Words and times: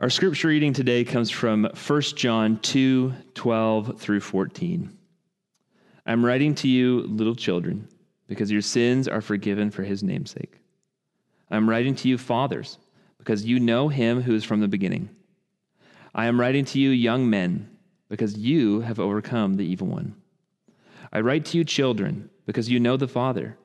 Our 0.00 0.10
scripture 0.10 0.48
reading 0.48 0.72
today 0.72 1.04
comes 1.04 1.30
from 1.30 1.62
1 1.62 2.00
John 2.16 2.58
2 2.58 3.14
12 3.34 4.00
through 4.00 4.18
14. 4.18 4.98
I'm 6.04 6.24
writing 6.24 6.56
to 6.56 6.68
you, 6.68 7.02
little 7.02 7.36
children, 7.36 7.86
because 8.26 8.50
your 8.50 8.62
sins 8.62 9.06
are 9.06 9.20
forgiven 9.20 9.70
for 9.70 9.84
his 9.84 10.02
namesake. 10.02 10.58
I'm 11.52 11.70
writing 11.70 11.94
to 11.94 12.08
you, 12.08 12.18
fathers, 12.18 12.78
because 13.18 13.44
you 13.44 13.60
know 13.60 13.86
him 13.86 14.20
who 14.22 14.34
is 14.34 14.42
from 14.42 14.58
the 14.58 14.66
beginning. 14.66 15.08
I 16.12 16.26
am 16.26 16.40
writing 16.40 16.64
to 16.64 16.80
you, 16.80 16.90
young 16.90 17.30
men, 17.30 17.70
because 18.08 18.36
you 18.36 18.80
have 18.80 18.98
overcome 18.98 19.54
the 19.54 19.64
evil 19.64 19.86
one. 19.86 20.16
I 21.12 21.20
write 21.20 21.44
to 21.46 21.58
you, 21.58 21.64
children, 21.64 22.28
because 22.44 22.68
you 22.68 22.80
know 22.80 22.96
the 22.96 23.06
Father. 23.06 23.56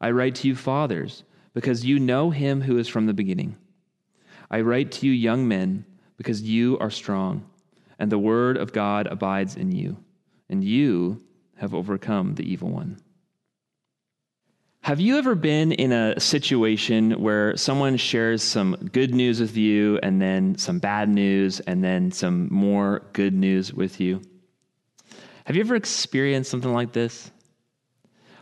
I 0.00 0.12
write 0.12 0.36
to 0.36 0.48
you, 0.48 0.56
fathers, 0.56 1.24
because 1.52 1.84
you 1.84 1.98
know 1.98 2.30
him 2.30 2.62
who 2.62 2.78
is 2.78 2.88
from 2.88 3.04
the 3.04 3.12
beginning. 3.12 3.56
I 4.50 4.62
write 4.62 4.92
to 4.92 5.06
you, 5.06 5.12
young 5.12 5.46
men, 5.46 5.84
because 6.16 6.42
you 6.42 6.78
are 6.78 6.90
strong, 6.90 7.48
and 7.98 8.10
the 8.10 8.18
word 8.18 8.56
of 8.56 8.72
God 8.72 9.06
abides 9.06 9.56
in 9.56 9.72
you, 9.72 9.96
and 10.48 10.64
you 10.64 11.22
have 11.56 11.74
overcome 11.74 12.34
the 12.34 12.50
evil 12.50 12.70
one. 12.70 13.00
Have 14.82 14.98
you 14.98 15.18
ever 15.18 15.34
been 15.34 15.72
in 15.72 15.92
a 15.92 16.18
situation 16.18 17.20
where 17.22 17.56
someone 17.56 17.96
shares 17.98 18.42
some 18.42 18.74
good 18.92 19.14
news 19.14 19.38
with 19.38 19.56
you, 19.56 20.00
and 20.02 20.20
then 20.20 20.56
some 20.58 20.78
bad 20.78 21.08
news, 21.08 21.60
and 21.60 21.84
then 21.84 22.10
some 22.10 22.52
more 22.52 23.02
good 23.12 23.34
news 23.34 23.72
with 23.72 24.00
you? 24.00 24.22
Have 25.44 25.54
you 25.54 25.62
ever 25.62 25.76
experienced 25.76 26.50
something 26.50 26.72
like 26.72 26.92
this? 26.92 27.30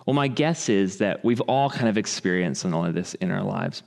Well, 0.06 0.14
my 0.14 0.28
guess 0.28 0.68
is 0.68 0.98
that 0.98 1.24
we've 1.24 1.40
all 1.42 1.68
kind 1.68 1.88
of 1.88 1.98
experienced 1.98 2.62
something 2.62 2.80
like 2.80 2.94
this 2.94 3.14
in 3.14 3.30
our 3.30 3.42
lives. 3.42 3.82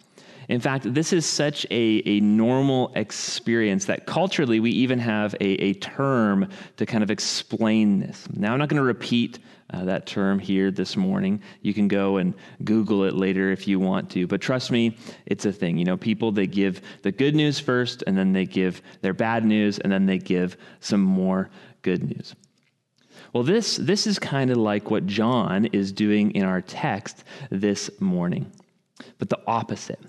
In 0.52 0.60
fact, 0.60 0.94
this 0.94 1.14
is 1.14 1.26
such 1.26 1.66
a, 1.72 2.04
a 2.06 2.20
normal 2.20 2.92
experience 2.96 3.86
that 3.86 4.06
culturally 4.06 4.60
we 4.60 4.72
even 4.72 5.00
have 5.00 5.34
a, 5.36 5.46
a 5.46 5.74
term 5.76 6.50
to 6.76 6.86
kind 6.86 7.06
of 7.06 7.10
explain 7.10 8.02
this. 8.02 8.28
Now, 8.34 8.52
I'm 8.52 8.60
not 8.60 8.68
going 8.68 8.82
to 8.82 8.86
repeat 8.86 9.40
uh, 9.70 9.86
that 9.86 10.06
term 10.06 10.40
here 10.40 10.70
this 10.70 10.98
morning. 10.98 11.42
You 11.62 11.74
can 11.74 11.88
go 11.88 12.18
and 12.18 12.34
Google 12.66 13.06
it 13.06 13.14
later 13.14 13.54
if 13.54 13.66
you 13.66 13.80
want 13.80 14.10
to. 14.10 14.28
But 14.28 14.42
trust 14.42 14.72
me, 14.72 14.98
it's 15.26 15.46
a 15.46 15.54
thing. 15.54 15.78
You 15.78 15.86
know, 15.86 15.96
people, 15.96 16.34
they 16.34 16.48
give 16.48 16.82
the 17.02 17.14
good 17.14 17.34
news 17.34 17.58
first, 17.58 18.04
and 18.06 18.18
then 18.18 18.34
they 18.34 18.46
give 18.46 18.82
their 19.00 19.14
bad 19.14 19.46
news, 19.46 19.80
and 19.80 19.90
then 19.90 20.06
they 20.06 20.18
give 20.18 20.58
some 20.82 21.00
more 21.00 21.50
good 21.82 22.04
news. 22.04 22.36
Well, 23.32 23.44
this, 23.44 23.78
this 23.78 24.06
is 24.06 24.20
kind 24.20 24.52
of 24.52 24.58
like 24.58 24.92
what 24.92 25.08
John 25.08 25.68
is 25.68 25.94
doing 25.94 26.32
in 26.32 26.44
our 26.44 26.60
text 26.60 27.24
this 27.50 27.90
morning, 28.02 28.52
but 29.18 29.30
the 29.30 29.40
opposite. 29.48 30.02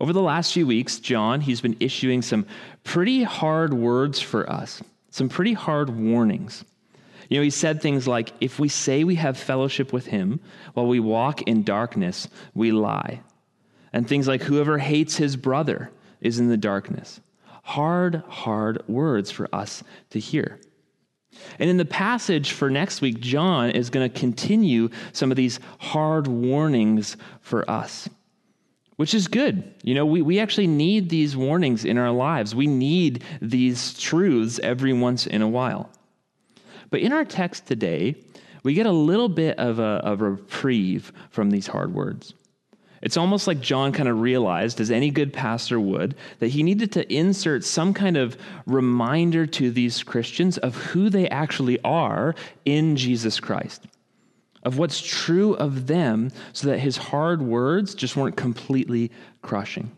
Over 0.00 0.12
the 0.12 0.22
last 0.22 0.52
few 0.52 0.66
weeks, 0.66 0.98
John, 0.98 1.40
he's 1.40 1.60
been 1.60 1.76
issuing 1.80 2.22
some 2.22 2.46
pretty 2.84 3.22
hard 3.22 3.74
words 3.74 4.20
for 4.20 4.48
us, 4.48 4.82
some 5.10 5.28
pretty 5.28 5.54
hard 5.54 5.90
warnings. 5.90 6.64
You 7.28 7.38
know, 7.38 7.44
he 7.44 7.50
said 7.50 7.80
things 7.80 8.08
like, 8.08 8.32
if 8.40 8.58
we 8.58 8.68
say 8.68 9.04
we 9.04 9.14
have 9.14 9.38
fellowship 9.38 9.92
with 9.92 10.06
him 10.06 10.40
while 10.74 10.86
we 10.86 11.00
walk 11.00 11.42
in 11.42 11.62
darkness, 11.62 12.28
we 12.54 12.72
lie. 12.72 13.20
And 13.92 14.06
things 14.06 14.28
like, 14.28 14.42
whoever 14.42 14.78
hates 14.78 15.16
his 15.16 15.36
brother 15.36 15.90
is 16.20 16.38
in 16.38 16.48
the 16.48 16.56
darkness. 16.56 17.20
Hard, 17.62 18.22
hard 18.28 18.86
words 18.88 19.30
for 19.30 19.48
us 19.54 19.84
to 20.10 20.18
hear. 20.18 20.60
And 21.58 21.70
in 21.70 21.76
the 21.76 21.84
passage 21.84 22.50
for 22.50 22.68
next 22.68 23.00
week, 23.00 23.20
John 23.20 23.70
is 23.70 23.90
going 23.90 24.10
to 24.10 24.18
continue 24.18 24.88
some 25.12 25.30
of 25.30 25.36
these 25.36 25.60
hard 25.78 26.26
warnings 26.26 27.16
for 27.40 27.68
us 27.70 28.08
which 29.00 29.14
is 29.14 29.28
good. 29.28 29.64
You 29.82 29.94
know, 29.94 30.04
we, 30.04 30.20
we 30.20 30.40
actually 30.40 30.66
need 30.66 31.08
these 31.08 31.34
warnings 31.34 31.86
in 31.86 31.96
our 31.96 32.10
lives. 32.10 32.54
We 32.54 32.66
need 32.66 33.24
these 33.40 33.98
truths 33.98 34.60
every 34.62 34.92
once 34.92 35.26
in 35.26 35.40
a 35.40 35.48
while. 35.48 35.88
But 36.90 37.00
in 37.00 37.10
our 37.10 37.24
text 37.24 37.64
today, 37.64 38.16
we 38.62 38.74
get 38.74 38.84
a 38.84 38.92
little 38.92 39.30
bit 39.30 39.58
of 39.58 39.78
a, 39.78 40.02
of 40.04 40.20
a 40.20 40.32
reprieve 40.32 41.14
from 41.30 41.50
these 41.50 41.66
hard 41.66 41.94
words. 41.94 42.34
It's 43.00 43.16
almost 43.16 43.46
like 43.46 43.62
John 43.62 43.92
kind 43.92 44.06
of 44.06 44.20
realized, 44.20 44.82
as 44.82 44.90
any 44.90 45.08
good 45.08 45.32
pastor 45.32 45.80
would, 45.80 46.14
that 46.40 46.48
he 46.48 46.62
needed 46.62 46.92
to 46.92 47.10
insert 47.10 47.64
some 47.64 47.94
kind 47.94 48.18
of 48.18 48.36
reminder 48.66 49.46
to 49.46 49.70
these 49.70 50.02
Christians 50.02 50.58
of 50.58 50.76
who 50.76 51.08
they 51.08 51.26
actually 51.30 51.80
are 51.84 52.34
in 52.66 52.96
Jesus 52.96 53.40
Christ 53.40 53.86
of 54.62 54.78
what's 54.78 55.00
true 55.00 55.54
of 55.54 55.86
them 55.86 56.30
so 56.52 56.68
that 56.68 56.78
his 56.78 56.96
hard 56.96 57.42
words 57.42 57.94
just 57.94 58.16
weren't 58.16 58.36
completely 58.36 59.10
crushing. 59.42 59.90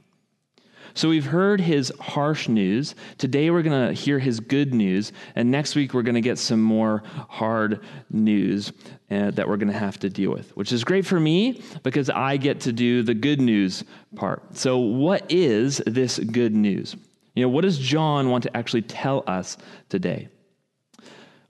So 0.94 1.08
we've 1.08 1.24
heard 1.24 1.60
his 1.60 1.92
harsh 2.00 2.48
news. 2.48 2.94
Today 3.16 3.50
we're 3.50 3.62
going 3.62 3.88
to 3.88 3.94
hear 3.94 4.18
his 4.18 4.40
good 4.40 4.74
news. 4.74 5.12
And 5.34 5.50
next 5.50 5.74
week 5.74 5.94
we're 5.94 6.02
going 6.02 6.16
to 6.16 6.20
get 6.20 6.38
some 6.38 6.60
more 6.60 7.02
hard 7.28 7.80
news 8.10 8.72
uh, 9.10 9.30
that 9.30 9.48
we're 9.48 9.56
going 9.56 9.72
to 9.72 9.78
have 9.78 9.98
to 10.00 10.10
deal 10.10 10.30
with, 10.30 10.54
which 10.56 10.72
is 10.72 10.84
great 10.84 11.06
for 11.06 11.18
me 11.18 11.62
because 11.82 12.10
I 12.10 12.36
get 12.36 12.60
to 12.60 12.72
do 12.72 13.02
the 13.02 13.14
good 13.14 13.40
news 13.40 13.84
part. 14.16 14.56
So, 14.56 14.78
what 14.78 15.30
is 15.30 15.78
this 15.86 16.18
good 16.18 16.54
news? 16.54 16.94
You 17.34 17.42
know, 17.42 17.48
what 17.48 17.62
does 17.62 17.78
John 17.78 18.28
want 18.28 18.42
to 18.44 18.54
actually 18.56 18.82
tell 18.82 19.24
us 19.26 19.56
today? 19.88 20.28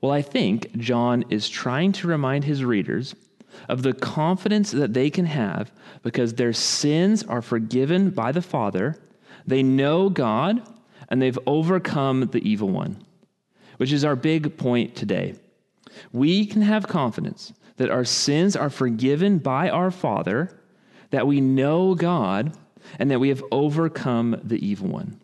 Well, 0.02 0.10
I 0.10 0.20
think 0.20 0.76
John 0.76 1.24
is 1.30 1.48
trying 1.48 1.92
to 1.92 2.08
remind 2.08 2.42
his 2.42 2.64
readers 2.64 3.14
of 3.68 3.82
the 3.82 3.92
confidence 3.92 4.72
that 4.72 4.94
they 4.94 5.10
can 5.10 5.26
have 5.26 5.70
because 6.02 6.34
their 6.34 6.52
sins 6.52 7.22
are 7.22 7.40
forgiven 7.40 8.10
by 8.10 8.32
the 8.32 8.42
Father, 8.42 9.00
they 9.46 9.62
know 9.62 10.10
God, 10.10 10.60
and 11.08 11.22
they've 11.22 11.38
overcome 11.46 12.30
the 12.32 12.46
evil 12.48 12.68
one, 12.68 13.04
which 13.76 13.92
is 13.92 14.04
our 14.04 14.16
big 14.16 14.56
point 14.56 14.96
today. 14.96 15.36
We 16.10 16.46
can 16.46 16.62
have 16.62 16.88
confidence 16.88 17.52
that 17.76 17.90
our 17.90 18.04
sins 18.04 18.56
are 18.56 18.70
forgiven 18.70 19.38
by 19.38 19.70
our 19.70 19.92
Father, 19.92 20.58
that 21.10 21.28
we 21.28 21.40
know 21.40 21.94
God, 21.94 22.56
and 22.98 23.08
that 23.10 23.20
we 23.20 23.28
have 23.28 23.44
overcome 23.52 24.40
the 24.42 24.66
evil 24.66 24.88
one. 24.88 25.21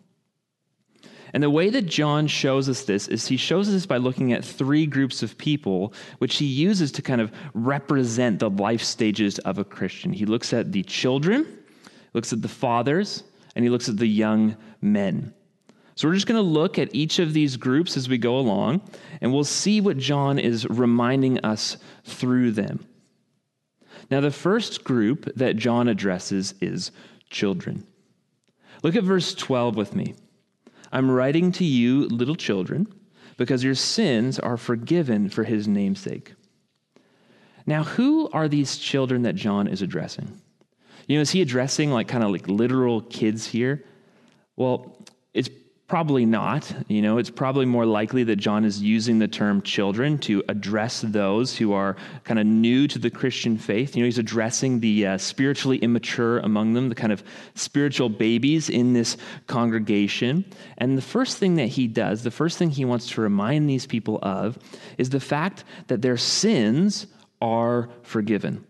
And 1.32 1.42
the 1.42 1.50
way 1.50 1.70
that 1.70 1.86
John 1.86 2.26
shows 2.26 2.68
us 2.68 2.84
this 2.84 3.08
is 3.08 3.26
he 3.26 3.36
shows 3.36 3.68
us 3.68 3.74
this 3.74 3.86
by 3.86 3.98
looking 3.98 4.32
at 4.32 4.44
three 4.44 4.86
groups 4.86 5.22
of 5.22 5.36
people, 5.36 5.92
which 6.18 6.36
he 6.36 6.46
uses 6.46 6.90
to 6.92 7.02
kind 7.02 7.20
of 7.20 7.32
represent 7.54 8.38
the 8.38 8.50
life 8.50 8.82
stages 8.82 9.38
of 9.40 9.58
a 9.58 9.64
Christian. 9.64 10.12
He 10.12 10.26
looks 10.26 10.52
at 10.52 10.72
the 10.72 10.82
children, 10.82 11.46
looks 12.14 12.32
at 12.32 12.42
the 12.42 12.48
fathers, 12.48 13.24
and 13.54 13.64
he 13.64 13.70
looks 13.70 13.88
at 13.88 13.98
the 13.98 14.06
young 14.06 14.56
men. 14.80 15.34
So 15.96 16.06
we're 16.06 16.14
just 16.14 16.28
going 16.28 16.42
to 16.42 16.48
look 16.48 16.78
at 16.78 16.94
each 16.94 17.18
of 17.18 17.32
these 17.32 17.56
groups 17.56 17.96
as 17.96 18.08
we 18.08 18.18
go 18.18 18.38
along, 18.38 18.82
and 19.20 19.32
we'll 19.32 19.42
see 19.42 19.80
what 19.80 19.98
John 19.98 20.38
is 20.38 20.64
reminding 20.68 21.40
us 21.40 21.76
through 22.04 22.52
them. 22.52 22.86
Now, 24.10 24.20
the 24.20 24.30
first 24.30 24.84
group 24.84 25.28
that 25.34 25.56
John 25.56 25.88
addresses 25.88 26.54
is 26.60 26.92
children. 27.30 27.84
Look 28.82 28.94
at 28.94 29.02
verse 29.02 29.34
12 29.34 29.76
with 29.76 29.94
me. 29.94 30.14
I'm 30.92 31.10
writing 31.10 31.52
to 31.52 31.64
you, 31.64 32.06
little 32.08 32.34
children, 32.34 32.92
because 33.36 33.62
your 33.64 33.74
sins 33.74 34.38
are 34.38 34.56
forgiven 34.56 35.28
for 35.28 35.44
his 35.44 35.68
name'sake. 35.68 36.34
Now, 37.66 37.84
who 37.84 38.30
are 38.30 38.48
these 38.48 38.78
children 38.78 39.22
that 39.22 39.34
John 39.34 39.68
is 39.68 39.82
addressing? 39.82 40.40
You 41.06 41.16
know, 41.16 41.22
is 41.22 41.30
he 41.30 41.42
addressing 41.42 41.90
like 41.90 42.08
kind 42.08 42.24
of 42.24 42.30
like 42.30 42.48
literal 42.48 43.02
kids 43.02 43.46
here? 43.46 43.84
Well, 44.56 44.96
Probably 45.88 46.26
not. 46.26 46.70
You 46.88 47.00
know, 47.00 47.16
it's 47.16 47.30
probably 47.30 47.64
more 47.64 47.86
likely 47.86 48.22
that 48.24 48.36
John 48.36 48.66
is 48.66 48.82
using 48.82 49.18
the 49.18 49.26
term 49.26 49.62
children 49.62 50.18
to 50.18 50.44
address 50.46 51.00
those 51.00 51.56
who 51.56 51.72
are 51.72 51.96
kind 52.24 52.38
of 52.38 52.44
new 52.44 52.86
to 52.88 52.98
the 52.98 53.08
Christian 53.08 53.56
faith. 53.56 53.96
You 53.96 54.02
know, 54.02 54.04
he's 54.04 54.18
addressing 54.18 54.80
the 54.80 55.06
uh, 55.06 55.16
spiritually 55.16 55.78
immature 55.78 56.40
among 56.40 56.74
them, 56.74 56.90
the 56.90 56.94
kind 56.94 57.10
of 57.10 57.24
spiritual 57.54 58.10
babies 58.10 58.68
in 58.68 58.92
this 58.92 59.16
congregation. 59.46 60.44
And 60.76 60.98
the 60.98 61.02
first 61.02 61.38
thing 61.38 61.54
that 61.54 61.68
he 61.68 61.86
does, 61.86 62.22
the 62.22 62.30
first 62.30 62.58
thing 62.58 62.68
he 62.68 62.84
wants 62.84 63.08
to 63.12 63.22
remind 63.22 63.66
these 63.66 63.86
people 63.86 64.18
of, 64.20 64.58
is 64.98 65.08
the 65.08 65.20
fact 65.20 65.64
that 65.86 66.02
their 66.02 66.18
sins 66.18 67.06
are 67.40 67.88
forgiven. 68.02 68.66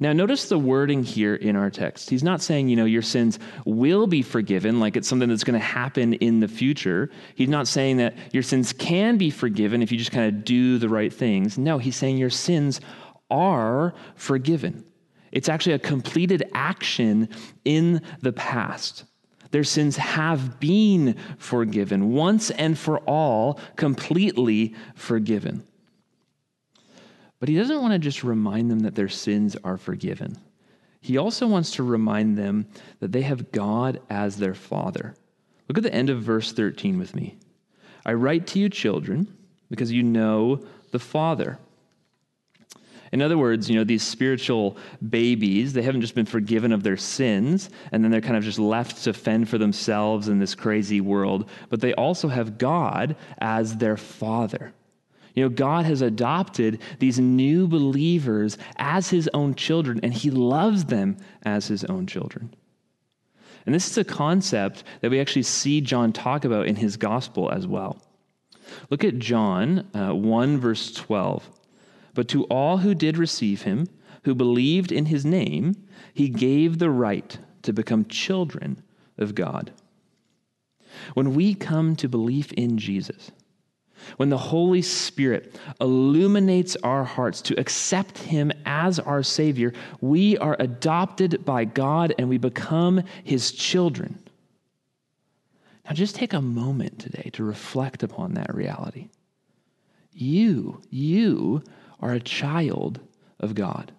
Now, 0.00 0.12
notice 0.12 0.48
the 0.48 0.58
wording 0.58 1.02
here 1.02 1.34
in 1.34 1.56
our 1.56 1.70
text. 1.70 2.08
He's 2.08 2.22
not 2.22 2.40
saying, 2.40 2.68
you 2.68 2.76
know, 2.76 2.84
your 2.84 3.02
sins 3.02 3.38
will 3.64 4.06
be 4.06 4.22
forgiven, 4.22 4.78
like 4.78 4.96
it's 4.96 5.08
something 5.08 5.28
that's 5.28 5.42
going 5.42 5.58
to 5.58 5.64
happen 5.64 6.14
in 6.14 6.38
the 6.38 6.46
future. 6.46 7.10
He's 7.34 7.48
not 7.48 7.66
saying 7.66 7.96
that 7.96 8.16
your 8.32 8.44
sins 8.44 8.72
can 8.72 9.18
be 9.18 9.30
forgiven 9.30 9.82
if 9.82 9.90
you 9.90 9.98
just 9.98 10.12
kind 10.12 10.28
of 10.28 10.44
do 10.44 10.78
the 10.78 10.88
right 10.88 11.12
things. 11.12 11.58
No, 11.58 11.78
he's 11.78 11.96
saying 11.96 12.16
your 12.16 12.30
sins 12.30 12.80
are 13.28 13.92
forgiven. 14.14 14.84
It's 15.32 15.48
actually 15.48 15.74
a 15.74 15.80
completed 15.80 16.48
action 16.54 17.28
in 17.64 18.00
the 18.22 18.32
past. 18.32 19.04
Their 19.50 19.64
sins 19.64 19.96
have 19.96 20.60
been 20.60 21.16
forgiven, 21.38 22.12
once 22.12 22.50
and 22.50 22.78
for 22.78 22.98
all, 23.00 23.58
completely 23.76 24.74
forgiven. 24.94 25.64
But 27.40 27.48
he 27.48 27.56
doesn't 27.56 27.80
want 27.80 27.92
to 27.92 27.98
just 27.98 28.24
remind 28.24 28.70
them 28.70 28.80
that 28.80 28.94
their 28.94 29.08
sins 29.08 29.56
are 29.62 29.76
forgiven. 29.76 30.36
He 31.00 31.16
also 31.16 31.46
wants 31.46 31.72
to 31.72 31.82
remind 31.82 32.36
them 32.36 32.66
that 33.00 33.12
they 33.12 33.22
have 33.22 33.52
God 33.52 34.00
as 34.10 34.36
their 34.36 34.54
Father. 34.54 35.14
Look 35.68 35.78
at 35.78 35.84
the 35.84 35.94
end 35.94 36.10
of 36.10 36.22
verse 36.22 36.52
13 36.52 36.98
with 36.98 37.14
me. 37.14 37.38
I 38.04 38.14
write 38.14 38.46
to 38.48 38.58
you, 38.58 38.68
children, 38.68 39.28
because 39.70 39.92
you 39.92 40.02
know 40.02 40.64
the 40.90 40.98
Father. 40.98 41.58
In 43.12 43.22
other 43.22 43.38
words, 43.38 43.70
you 43.70 43.76
know, 43.76 43.84
these 43.84 44.02
spiritual 44.02 44.76
babies, 45.08 45.72
they 45.72 45.82
haven't 45.82 46.02
just 46.02 46.14
been 46.14 46.26
forgiven 46.26 46.72
of 46.72 46.82
their 46.82 46.96
sins 46.96 47.70
and 47.92 48.02
then 48.02 48.10
they're 48.10 48.20
kind 48.20 48.36
of 48.36 48.44
just 48.44 48.58
left 48.58 49.04
to 49.04 49.12
fend 49.12 49.48
for 49.48 49.56
themselves 49.56 50.28
in 50.28 50.38
this 50.38 50.54
crazy 50.54 51.00
world, 51.00 51.48
but 51.70 51.80
they 51.80 51.94
also 51.94 52.28
have 52.28 52.58
God 52.58 53.16
as 53.38 53.76
their 53.76 53.96
Father. 53.96 54.72
You 55.38 55.44
know, 55.44 55.50
God 55.50 55.84
has 55.84 56.02
adopted 56.02 56.80
these 56.98 57.20
new 57.20 57.68
believers 57.68 58.58
as 58.76 59.10
his 59.10 59.30
own 59.32 59.54
children, 59.54 60.00
and 60.02 60.12
he 60.12 60.32
loves 60.32 60.86
them 60.86 61.16
as 61.44 61.68
his 61.68 61.84
own 61.84 62.08
children. 62.08 62.52
And 63.64 63.72
this 63.72 63.88
is 63.88 63.96
a 63.96 64.02
concept 64.02 64.82
that 65.00 65.12
we 65.12 65.20
actually 65.20 65.44
see 65.44 65.80
John 65.80 66.12
talk 66.12 66.44
about 66.44 66.66
in 66.66 66.74
his 66.74 66.96
gospel 66.96 67.52
as 67.52 67.68
well. 67.68 68.02
Look 68.90 69.04
at 69.04 69.20
John 69.20 69.88
uh, 69.94 70.12
1, 70.12 70.58
verse 70.58 70.92
12. 70.92 71.48
But 72.14 72.26
to 72.30 72.42
all 72.46 72.78
who 72.78 72.92
did 72.92 73.16
receive 73.16 73.62
him, 73.62 73.86
who 74.24 74.34
believed 74.34 74.90
in 74.90 75.06
his 75.06 75.24
name, 75.24 75.76
he 76.12 76.28
gave 76.28 76.80
the 76.80 76.90
right 76.90 77.38
to 77.62 77.72
become 77.72 78.06
children 78.06 78.82
of 79.16 79.36
God. 79.36 79.70
When 81.14 81.36
we 81.36 81.54
come 81.54 81.94
to 81.94 82.08
belief 82.08 82.50
in 82.54 82.76
Jesus, 82.76 83.30
when 84.16 84.28
the 84.28 84.38
Holy 84.38 84.82
Spirit 84.82 85.58
illuminates 85.80 86.76
our 86.76 87.04
hearts 87.04 87.42
to 87.42 87.58
accept 87.58 88.18
Him 88.18 88.52
as 88.64 88.98
our 88.98 89.22
Savior, 89.22 89.72
we 90.00 90.36
are 90.38 90.56
adopted 90.58 91.44
by 91.44 91.64
God 91.64 92.14
and 92.18 92.28
we 92.28 92.38
become 92.38 93.02
His 93.24 93.52
children. 93.52 94.18
Now, 95.84 95.92
just 95.94 96.14
take 96.14 96.32
a 96.32 96.40
moment 96.40 96.98
today 96.98 97.30
to 97.34 97.44
reflect 97.44 98.02
upon 98.02 98.34
that 98.34 98.54
reality. 98.54 99.08
You, 100.12 100.82
you 100.90 101.62
are 102.00 102.12
a 102.12 102.20
child 102.20 103.00
of 103.40 103.54
God. 103.54 103.92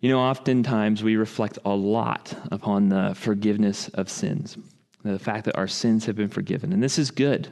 You 0.00 0.08
know, 0.08 0.20
oftentimes 0.20 1.02
we 1.02 1.16
reflect 1.16 1.58
a 1.64 1.74
lot 1.74 2.34
upon 2.50 2.88
the 2.88 3.14
forgiveness 3.14 3.88
of 3.88 4.08
sins 4.08 4.56
the 5.02 5.18
fact 5.18 5.44
that 5.46 5.56
our 5.56 5.68
sins 5.68 6.06
have 6.06 6.16
been 6.16 6.28
forgiven. 6.28 6.72
And 6.72 6.82
this 6.82 6.98
is 6.98 7.10
good. 7.10 7.48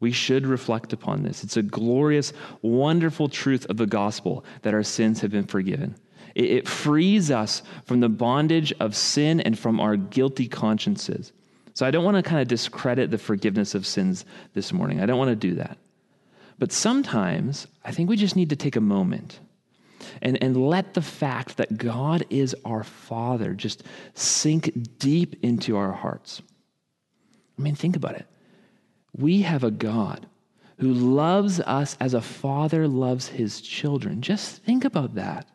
We 0.00 0.12
should 0.12 0.46
reflect 0.46 0.92
upon 0.92 1.22
this. 1.22 1.44
It's 1.44 1.56
a 1.56 1.62
glorious, 1.62 2.32
wonderful 2.62 3.28
truth 3.28 3.66
of 3.68 3.76
the 3.76 3.86
gospel 3.86 4.44
that 4.62 4.74
our 4.74 4.82
sins 4.82 5.20
have 5.20 5.30
been 5.30 5.44
forgiven. 5.44 5.94
It, 6.34 6.68
frees 6.68 7.30
us 7.30 7.62
from 7.84 8.00
the 8.00 8.08
bondage 8.08 8.72
of 8.80 8.96
sin 8.96 9.40
and 9.40 9.58
from 9.58 9.80
our 9.80 9.96
guilty 9.96 10.48
consciences. 10.48 11.32
So 11.74 11.84
I 11.84 11.90
don't 11.90 12.04
want 12.04 12.16
to 12.16 12.22
kind 12.22 12.40
of 12.40 12.48
discredit 12.48 13.10
the 13.10 13.18
forgiveness 13.18 13.74
of 13.74 13.86
sins 13.86 14.24
this 14.54 14.72
morning. 14.72 15.00
I 15.00 15.06
don't 15.06 15.18
want 15.18 15.30
to 15.30 15.36
do 15.36 15.56
that. 15.56 15.76
But 16.58 16.72
sometimes 16.72 17.66
I 17.84 17.90
think 17.90 18.08
we 18.08 18.16
just 18.16 18.36
need 18.36 18.50
to 18.50 18.56
take 18.56 18.76
a 18.76 18.80
moment 18.80 19.40
and, 20.22 20.42
and 20.42 20.68
let 20.68 20.94
the 20.94 21.02
fact 21.02 21.56
that 21.56 21.76
God 21.76 22.24
is 22.30 22.54
our 22.64 22.84
Father 22.84 23.54
just 23.54 23.82
sink 24.14 24.98
deep 24.98 25.42
into 25.42 25.76
our 25.76 25.92
hearts. 25.92 26.42
I 27.60 27.62
mean, 27.62 27.74
think 27.74 27.94
about 27.94 28.14
it. 28.14 28.26
We 29.14 29.42
have 29.42 29.64
a 29.64 29.70
God 29.70 30.26
who 30.78 30.94
loves 30.94 31.60
us 31.60 31.94
as 32.00 32.14
a 32.14 32.22
father 32.22 32.88
loves 32.88 33.28
his 33.28 33.60
children. 33.60 34.22
Just 34.22 34.62
think 34.62 34.86
about 34.86 35.14
that. 35.16 35.46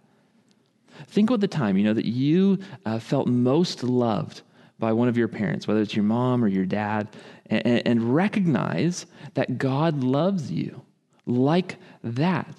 Think 1.08 1.32
about 1.32 1.40
the 1.40 1.48
time, 1.48 1.78
you 1.78 1.84
know, 1.84 1.94
that 1.96 2.06
you 2.06 2.60
uh, 2.86 3.00
felt 3.00 3.28
most 3.28 3.84
loved 3.84 4.44
by 4.78 4.94
one 4.94 5.08
of 5.08 5.18
your 5.18 5.28
parents, 5.28 5.68
whether 5.68 5.82
it's 5.82 5.96
your 5.96 6.04
mom 6.04 6.44
or 6.44 6.48
your 6.48 6.66
dad, 6.66 7.08
and, 7.48 7.88
and 7.88 8.16
recognize 8.16 9.08
that 9.34 9.58
God 9.58 10.04
loves 10.04 10.52
you 10.52 10.84
like 11.26 11.78
that, 12.04 12.56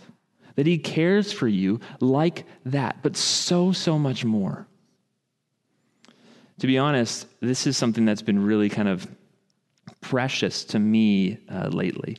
that 0.57 0.67
he 0.67 0.77
cares 0.77 1.31
for 1.31 1.47
you 1.47 1.79
like 2.01 2.45
that, 2.65 2.97
but 3.01 3.17
so, 3.17 3.71
so 3.71 3.97
much 3.97 4.25
more. 4.25 4.67
To 6.59 6.67
be 6.67 6.79
honest, 6.79 7.29
this 7.41 7.67
is 7.67 7.77
something 7.77 8.05
that's 8.05 8.23
been 8.23 8.45
really 8.45 8.69
kind 8.69 8.89
of 8.89 9.07
precious 10.01 10.65
to 10.65 10.79
me 10.79 11.39
uh, 11.51 11.69
lately. 11.69 12.17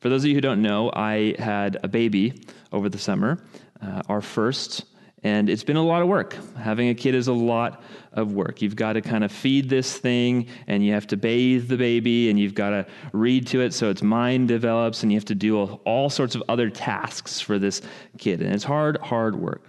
For 0.00 0.08
those 0.08 0.24
of 0.24 0.28
you 0.28 0.34
who 0.34 0.40
don't 0.40 0.62
know, 0.62 0.90
I 0.94 1.34
had 1.38 1.78
a 1.82 1.88
baby 1.88 2.42
over 2.72 2.88
the 2.88 2.98
summer, 2.98 3.42
uh, 3.82 4.02
our 4.08 4.22
first, 4.22 4.84
and 5.22 5.50
it's 5.50 5.64
been 5.64 5.76
a 5.76 5.84
lot 5.84 6.00
of 6.00 6.08
work. 6.08 6.36
Having 6.56 6.88
a 6.88 6.94
kid 6.94 7.14
is 7.14 7.28
a 7.28 7.32
lot 7.32 7.82
of 8.12 8.32
work. 8.32 8.62
You've 8.62 8.76
got 8.76 8.94
to 8.94 9.02
kind 9.02 9.22
of 9.22 9.30
feed 9.30 9.68
this 9.68 9.98
thing, 9.98 10.46
and 10.66 10.84
you 10.84 10.94
have 10.94 11.06
to 11.08 11.16
bathe 11.16 11.68
the 11.68 11.76
baby, 11.76 12.30
and 12.30 12.40
you've 12.40 12.54
got 12.54 12.70
to 12.70 12.86
read 13.12 13.46
to 13.48 13.60
it 13.60 13.74
so 13.74 13.90
its 13.90 14.02
mind 14.02 14.48
develops, 14.48 15.02
and 15.02 15.12
you 15.12 15.18
have 15.18 15.26
to 15.26 15.34
do 15.34 15.58
all 15.58 16.08
sorts 16.08 16.34
of 16.34 16.42
other 16.48 16.70
tasks 16.70 17.40
for 17.40 17.58
this 17.58 17.82
kid. 18.16 18.40
And 18.40 18.54
it's 18.54 18.64
hard, 18.64 18.96
hard 18.98 19.34
work. 19.36 19.68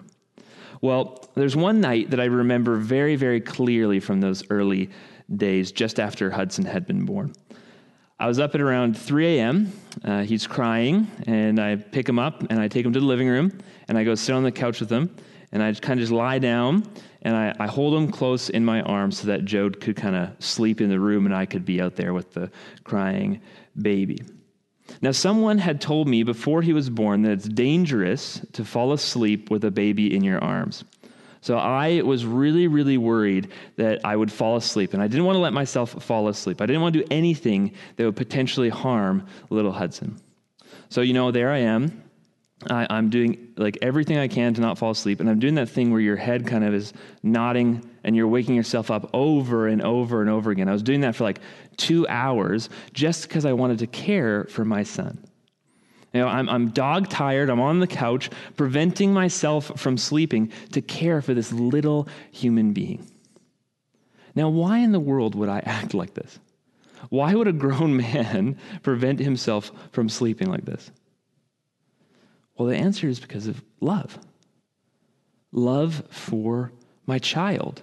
Well, 0.80 1.30
there's 1.36 1.56
one 1.56 1.82
night 1.82 2.10
that 2.10 2.20
I 2.20 2.26
remember 2.26 2.78
very, 2.78 3.16
very 3.16 3.42
clearly 3.42 4.00
from 4.00 4.22
those 4.22 4.44
early 4.50 4.90
days 5.36 5.72
just 5.72 6.00
after 6.00 6.30
Hudson 6.32 6.66
had 6.66 6.86
been 6.86 7.06
born. 7.06 7.34
I 8.20 8.28
was 8.28 8.40
up 8.40 8.54
at 8.54 8.62
around 8.62 8.98
3 8.98 9.40
a.m. 9.40 9.72
Uh, 10.04 10.22
he's 10.22 10.46
crying, 10.46 11.08
and 11.26 11.60
I 11.60 11.76
pick 11.76 12.08
him 12.08 12.20
up 12.20 12.44
and 12.52 12.60
I 12.60 12.68
take 12.68 12.86
him 12.86 12.94
to 12.94 13.00
the 13.00 13.06
living 13.06 13.28
room, 13.28 13.60
and 13.88 13.98
I 13.98 14.04
go 14.04 14.16
sit 14.16 14.34
on 14.34 14.44
the 14.44 14.52
couch 14.52 14.80
with 14.80 14.92
him, 14.92 15.16
and 15.52 15.64
I 15.64 15.74
kind 15.74 16.00
of 16.00 16.04
just 16.04 16.12
lie 16.12 16.40
down 16.40 16.84
and 17.22 17.36
I, 17.36 17.56
I 17.60 17.68
hold 17.68 17.94
him 17.94 18.12
close 18.12 18.50
in 18.50 18.66
my 18.66 18.82
arms 18.82 19.20
so 19.20 19.28
that 19.28 19.46
Jode 19.46 19.80
could 19.80 19.96
kind 19.96 20.16
of 20.16 20.32
sleep 20.44 20.82
in 20.82 20.90
the 20.90 21.00
room 21.00 21.26
and 21.26 21.36
I 21.36 21.46
could 21.46 21.66
be 21.66 21.82
out 21.82 21.96
there 21.96 22.14
with 22.14 22.34
the 22.34 22.52
crying 22.84 23.42
baby. 23.80 24.22
Now, 25.02 25.12
someone 25.12 25.58
had 25.58 25.80
told 25.80 26.08
me 26.08 26.24
before 26.24 26.62
he 26.62 26.74
was 26.74 26.90
born 26.90 27.22
that 27.22 27.32
it's 27.32 27.48
dangerous 27.48 28.42
to 28.54 28.66
fall 28.66 28.92
asleep 28.92 29.50
with 29.50 29.64
a 29.64 29.72
baby 29.72 30.14
in 30.14 30.24
your 30.24 30.44
arms. 30.44 30.84
So 31.42 31.58
I 31.58 32.02
was 32.04 32.24
really, 32.24 32.68
really 32.68 32.98
worried 32.98 33.50
that 33.76 34.06
I 34.06 34.16
would 34.16 34.32
fall 34.32 34.58
asleep, 34.58 34.94
and 34.94 35.02
I 35.02 35.08
didn't 35.08 35.26
want 35.26 35.36
to 35.36 35.40
let 35.42 35.54
myself 35.54 36.04
fall 36.04 36.28
asleep. 36.28 36.62
I 36.62 36.68
didn't 36.68 36.84
want 36.84 36.94
to 36.94 37.00
do 37.02 37.08
anything 37.10 37.74
that 37.96 38.06
would 38.06 38.16
potentially 38.16 38.70
harm 38.70 39.26
little 39.50 39.72
Hudson. 39.72 40.22
So, 40.90 41.02
you 41.02 41.14
know, 41.14 41.32
there 41.32 41.52
I 41.52 41.60
am. 41.60 42.04
I, 42.70 42.96
am 42.96 43.10
doing 43.10 43.54
like 43.58 43.80
everything 43.82 44.18
I 44.18 44.28
can 44.28 44.54
to 44.54 44.62
not 44.62 44.78
fall 44.78 44.92
asleep, 44.92 45.20
and 45.20 45.28
I'm 45.28 45.40
doing 45.40 45.56
that 45.56 45.70
thing 45.70 45.92
where 45.92 46.02
your 46.02 46.16
head 46.16 46.46
kind 46.46 46.64
of 46.64 46.76
is 46.76 46.94
nodding 47.24 47.90
and 48.04 48.16
you're 48.16 48.28
waking 48.28 48.56
yourself 48.56 48.92
up 48.92 49.10
over 49.14 49.68
and 49.68 49.82
over 49.82 50.22
and 50.22 50.30
over 50.30 50.52
again. 50.52 50.70
I 50.70 50.74
was 50.74 50.84
doing 50.84 51.02
that 51.02 51.16
for 51.16 51.24
like 51.24 51.40
two 51.78 52.08
hours 52.08 52.70
just 52.94 53.28
because 53.28 53.46
I 53.46 53.54
wanted 53.54 53.80
to 53.80 53.88
care 53.88 54.46
for 54.46 54.64
my 54.64 54.84
son. 54.84 55.24
You 56.14 56.22
know, 56.22 56.28
I'm, 56.28 56.50
I'm 56.50 56.70
dog 56.70 57.10
tired. 57.10 57.50
I'm 57.50 57.62
on 57.62 57.80
the 57.80 57.88
couch, 57.88 58.30
preventing 58.58 59.14
myself 59.14 59.80
from 59.80 59.98
sleeping 59.98 60.52
to 60.74 60.82
care 60.82 61.22
for 61.22 61.34
this 61.34 61.54
little 61.54 62.08
human 62.32 62.74
being. 62.74 63.08
Now, 64.36 64.50
why 64.50 64.80
in 64.80 64.92
the 64.92 65.00
world 65.00 65.36
would 65.36 65.50
I 65.50 65.60
act 65.66 65.94
like 65.94 66.14
this? 66.14 66.40
Why 67.10 67.34
would 67.34 67.48
a 67.48 67.54
grown 67.54 67.96
man 68.14 68.58
prevent 68.84 69.20
himself 69.20 69.72
from 69.92 70.10
sleeping 70.10 70.50
like 70.50 70.66
this? 70.66 70.92
Well, 72.58 72.68
the 72.68 72.78
answer 72.78 73.08
is 73.08 73.20
because 73.20 73.48
of 73.48 73.64
love 73.80 74.20
love 75.54 76.04
for 76.10 76.72
my 77.06 77.20
child. 77.20 77.82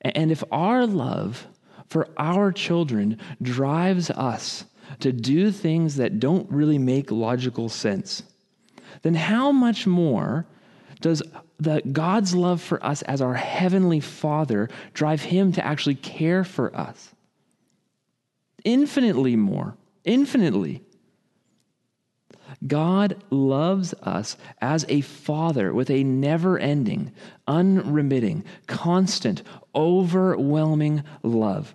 And 0.00 0.30
if 0.30 0.42
our 0.50 0.86
love 0.86 1.46
for 1.86 2.08
our 2.16 2.50
children 2.52 3.18
drives 3.42 4.10
us 4.10 4.64
to 5.00 5.12
do 5.12 5.50
things 5.50 5.96
that 5.96 6.20
don't 6.20 6.50
really 6.50 6.78
make 6.78 7.10
logical 7.10 7.68
sense, 7.68 8.22
then 9.02 9.14
how 9.14 9.52
much 9.52 9.86
more 9.86 10.46
does 11.00 11.22
the 11.58 11.82
God's 11.92 12.34
love 12.34 12.60
for 12.60 12.84
us 12.84 13.02
as 13.02 13.20
our 13.20 13.34
heavenly 13.34 14.00
Father 14.00 14.68
drive 14.94 15.22
him 15.22 15.52
to 15.52 15.64
actually 15.64 15.94
care 15.94 16.44
for 16.44 16.74
us? 16.74 17.14
Infinitely 18.64 19.36
more, 19.36 19.76
infinitely. 20.04 20.82
God 22.66 23.22
loves 23.30 23.94
us 24.02 24.36
as 24.60 24.84
a 24.88 25.02
father 25.02 25.72
with 25.72 25.90
a 25.90 26.02
never 26.02 26.58
ending, 26.58 27.12
unremitting, 27.46 28.44
constant, 28.66 29.42
overwhelming 29.74 31.04
love. 31.22 31.74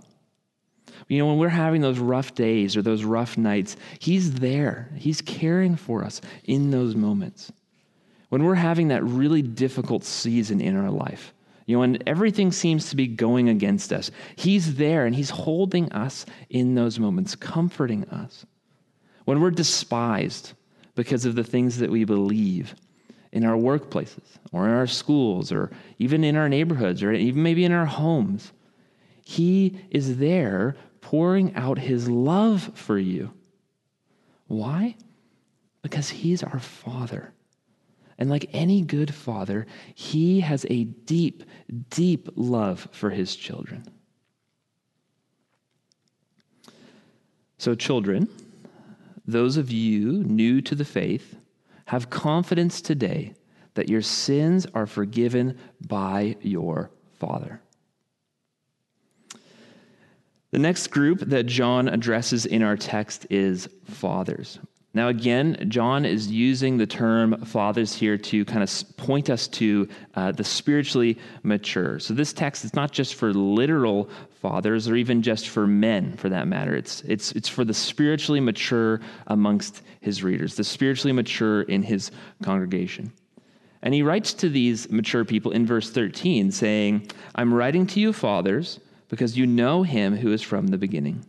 You 1.08 1.20
know, 1.20 1.28
when 1.28 1.38
we're 1.38 1.50
having 1.50 1.82
those 1.82 2.00
rough 2.00 2.36
days 2.36 2.78
or 2.78 2.82
those 2.82 3.04
rough 3.04 3.38
nights, 3.38 3.76
He's 4.00 4.34
there. 4.34 4.90
He's 4.96 5.22
caring 5.22 5.76
for 5.76 6.04
us 6.04 6.22
in 6.44 6.72
those 6.72 6.96
moments. 6.96 7.52
When 8.30 8.44
we're 8.44 8.56
having 8.56 8.88
that 8.88 9.04
really 9.04 9.42
difficult 9.42 10.04
season 10.04 10.60
in 10.60 10.76
our 10.76 10.90
life, 10.90 11.34
you 11.66 11.76
know, 11.76 11.82
when 11.82 12.00
everything 12.08 12.52
seems 12.52 12.90
to 12.90 12.96
be 12.96 13.08
going 13.08 13.50
against 13.50 13.94
us, 13.94 14.12
He's 14.36 14.76
there 14.76 15.06
and 15.06 15.16
He's 15.16 15.30
holding 15.30 15.92
us 15.92 16.26
in 16.50 16.76
those 16.76 17.00
moments, 17.00 17.36
comforting 17.36 18.06
us. 18.06 18.46
When 19.26 19.40
we're 19.40 19.52
despised 19.52 20.54
because 20.96 21.26
of 21.26 21.36
the 21.36 21.44
things 21.44 21.78
that 21.78 21.90
we 21.90 22.04
believe 22.04 22.76
in 23.32 23.44
our 23.44 23.58
workplaces 23.58 24.38
or 24.52 24.68
in 24.68 24.74
our 24.74 24.88
schools 24.88 25.52
or 25.52 25.72
even 26.00 26.24
in 26.24 26.36
our 26.36 26.50
neighborhoods 26.50 27.02
or 27.02 27.12
even 27.14 27.42
maybe 27.42 27.66
in 27.66 27.72
our 27.72 27.86
homes, 27.86 28.52
He 29.24 29.80
is 29.90 30.18
there 30.18 30.76
pouring 31.02 31.56
out 31.56 31.80
his 31.80 32.10
love 32.10 32.72
for 32.76 32.98
you. 32.98 33.34
Why? 34.48 34.96
Because 35.82 36.10
he's 36.10 36.44
our 36.44 36.60
Father. 36.60 37.34
And 38.18 38.30
like 38.30 38.46
any 38.54 38.82
good 38.82 39.14
father, 39.14 39.66
he 39.96 40.42
has 40.42 40.66
a 40.70 40.84
deep, 40.84 41.44
deep 41.90 42.30
love 42.36 42.88
for 42.92 43.10
his 43.10 43.36
children. 43.36 43.86
So, 47.58 47.76
children, 47.76 48.30
those 49.26 49.58
of 49.58 49.72
you 49.72 50.24
new 50.24 50.62
to 50.62 50.76
the 50.76 50.86
faith, 50.86 51.36
have 51.86 52.10
confidence 52.10 52.82
today 52.82 53.34
that 53.74 53.90
your 53.90 54.02
sins 54.02 54.68
are 54.74 54.86
forgiven 54.86 55.58
by 55.88 56.36
your 56.42 56.92
Father. 57.20 57.63
The 60.54 60.60
next 60.60 60.92
group 60.92 61.22
that 61.22 61.48
John 61.48 61.88
addresses 61.88 62.46
in 62.46 62.62
our 62.62 62.78
text 62.78 63.26
is 63.32 63.68
fathers. 63.86 64.60
Now, 64.94 65.08
again, 65.08 65.66
John 65.68 66.06
is 66.06 66.28
using 66.28 66.78
the 66.78 66.86
term 66.86 67.44
fathers 67.44 67.92
here 67.92 68.20
to 68.20 68.46
kind 68.46 68.62
of 68.62 68.72
point 68.96 69.32
us 69.32 69.48
to 69.48 69.90
uh, 70.14 70.32
the 70.32 70.44
spiritually 70.44 71.18
mature. 71.42 71.98
So, 71.98 72.14
this 72.14 72.34
text 72.34 72.66
is 72.66 72.76
not 72.76 72.92
just 72.92 73.16
for 73.16 73.34
literal 73.34 74.12
fathers 74.42 74.88
or 74.88 74.96
even 74.96 75.24
just 75.24 75.50
for 75.50 75.66
men 75.66 76.16
for 76.18 76.30
that 76.30 76.48
matter. 76.48 76.76
It's, 76.76 77.02
it's, 77.02 77.32
it's 77.32 77.50
for 77.50 77.66
the 77.66 77.74
spiritually 77.74 78.40
mature 78.40 79.02
amongst 79.26 79.82
his 80.02 80.22
readers, 80.22 80.56
the 80.56 80.64
spiritually 80.64 81.14
mature 81.14 81.64
in 81.64 81.82
his 81.82 82.12
congregation. 82.44 83.12
And 83.82 83.92
he 83.92 84.04
writes 84.04 84.36
to 84.36 84.50
these 84.50 84.88
mature 84.92 85.26
people 85.26 85.52
in 85.52 85.66
verse 85.66 85.90
13, 85.90 86.52
saying, 86.52 87.10
I'm 87.34 87.52
writing 87.52 87.88
to 87.88 88.00
you, 88.00 88.14
fathers, 88.14 88.80
because 89.14 89.38
you 89.38 89.46
know 89.46 89.84
him 89.84 90.18
who 90.18 90.32
is 90.32 90.42
from 90.42 90.66
the 90.66 90.78
beginning. 90.80 91.24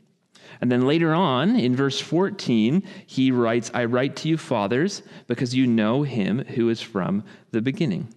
And 0.63 0.73
then 0.73 0.87
later 0.87 1.13
on, 1.13 1.55
in 1.55 1.77
verse 1.77 2.01
14, 2.01 2.83
he 3.05 3.31
writes, 3.31 3.71
I 3.75 3.85
write 3.85 4.17
to 4.17 4.29
you, 4.31 4.39
fathers, 4.39 5.03
because 5.27 5.55
you 5.55 5.67
know 5.67 6.03
him 6.03 6.39
who 6.39 6.71
is 6.71 6.81
from 6.81 7.25
the 7.51 7.61
beginning. 7.61 8.09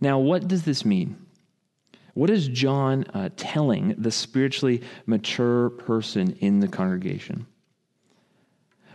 Now, 0.00 0.20
what 0.20 0.46
does 0.46 0.62
this 0.62 0.84
mean? 0.84 1.16
What 2.14 2.30
is 2.30 2.46
John 2.46 3.02
uh, 3.12 3.30
telling 3.36 3.96
the 3.98 4.12
spiritually 4.12 4.82
mature 5.04 5.70
person 5.70 6.36
in 6.38 6.60
the 6.60 6.68
congregation? 6.68 7.48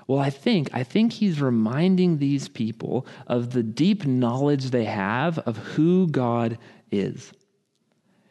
Well, 0.08 0.20
I 0.20 0.30
think 0.30 0.70
I 0.72 0.84
think 0.84 1.12
he's 1.12 1.42
reminding 1.42 2.18
these 2.20 2.48
people 2.48 3.08
of 3.28 3.52
the 3.52 3.64
deep 3.64 4.06
knowledge 4.06 4.70
they 4.70 4.86
have 4.86 5.38
of 5.40 5.58
who 5.58 6.08
God 6.08 6.60
is. 6.94 7.34